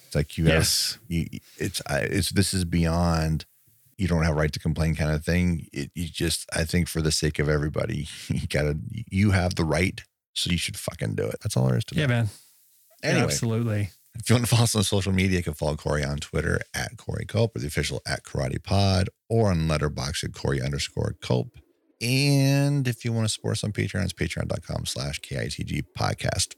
It's 0.08 0.16
like 0.16 0.38
you 0.38 0.46
yes. 0.46 0.94
have 0.94 1.02
you, 1.08 1.40
it's 1.58 1.82
it's 1.90 2.30
this 2.32 2.54
is 2.54 2.66
beyond 2.66 3.46
you 3.98 4.08
don't 4.08 4.24
have 4.24 4.34
a 4.34 4.40
right 4.40 4.52
to 4.52 4.60
complain 4.60 4.96
kind 4.96 5.12
of 5.12 5.24
thing. 5.24 5.68
It, 5.72 5.92
you 5.96 6.08
just 6.08 6.48
I 6.56 6.64
think 6.64 6.88
for 6.88 7.02
the 7.02 7.12
sake 7.12 7.40
of 7.40 7.50
everybody, 7.50 8.08
you 8.28 8.48
gotta 8.48 8.78
you 8.90 9.32
have 9.32 9.56
the 9.56 9.66
right, 9.66 10.02
so 10.34 10.52
you 10.52 10.58
should 10.58 10.78
fucking 10.78 11.16
do 11.16 11.24
it. 11.24 11.38
That's 11.42 11.58
all 11.58 11.68
there 11.68 11.78
is 11.78 11.86
to 11.86 11.96
it. 11.96 12.00
Yeah, 12.00 12.08
man. 12.08 12.30
Anyway, 13.02 13.24
absolutely. 13.26 13.90
If 14.16 14.30
you 14.30 14.36
want 14.36 14.46
to 14.46 14.50
follow 14.50 14.64
us 14.64 14.76
on 14.76 14.84
social 14.84 15.12
media, 15.12 15.38
you 15.38 15.44
can 15.44 15.54
follow 15.54 15.76
Corey 15.76 16.04
on 16.04 16.18
Twitter 16.18 16.62
at 16.74 16.98
Corey 16.98 17.26
Culp 17.26 17.56
or 17.56 17.60
the 17.60 17.68
official 17.68 18.02
at 18.08 18.24
Karate 18.24 18.62
Pod 18.62 19.10
or 19.28 19.50
on 19.50 19.68
Letterboxd 19.68 20.26
at 20.26 20.34
Corey 20.34 20.62
underscore 20.62 21.16
Culp. 21.20 21.58
And 22.00 22.88
if 22.88 23.04
you 23.04 23.12
want 23.12 23.28
to 23.28 23.34
support 23.34 23.54
us 23.54 23.64
on 23.64 23.72
Patreon, 23.72 24.04
it's 24.04 24.14
patreon.com 24.14 24.86
slash 24.86 25.20
KITG 25.22 25.84
podcast. 25.98 26.56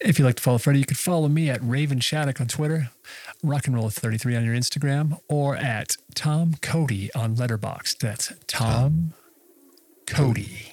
If 0.00 0.18
you'd 0.18 0.24
like 0.24 0.36
to 0.36 0.42
follow 0.42 0.58
Freddie, 0.58 0.80
you 0.80 0.86
can 0.86 0.96
follow 0.96 1.28
me 1.28 1.50
at 1.50 1.60
Raven 1.62 2.00
Shattuck 2.00 2.40
on 2.40 2.48
Twitter, 2.48 2.90
Rock 3.42 3.66
and 3.66 3.76
Roll 3.76 3.90
33 3.90 4.36
on 4.36 4.44
your 4.44 4.54
Instagram, 4.54 5.18
or 5.28 5.56
at 5.56 5.96
Tom 6.14 6.54
Cody 6.62 7.12
on 7.14 7.36
Letterboxd. 7.36 7.98
That's 7.98 8.32
Tom, 8.46 8.46
Tom 8.46 9.14
Cody. 10.06 10.71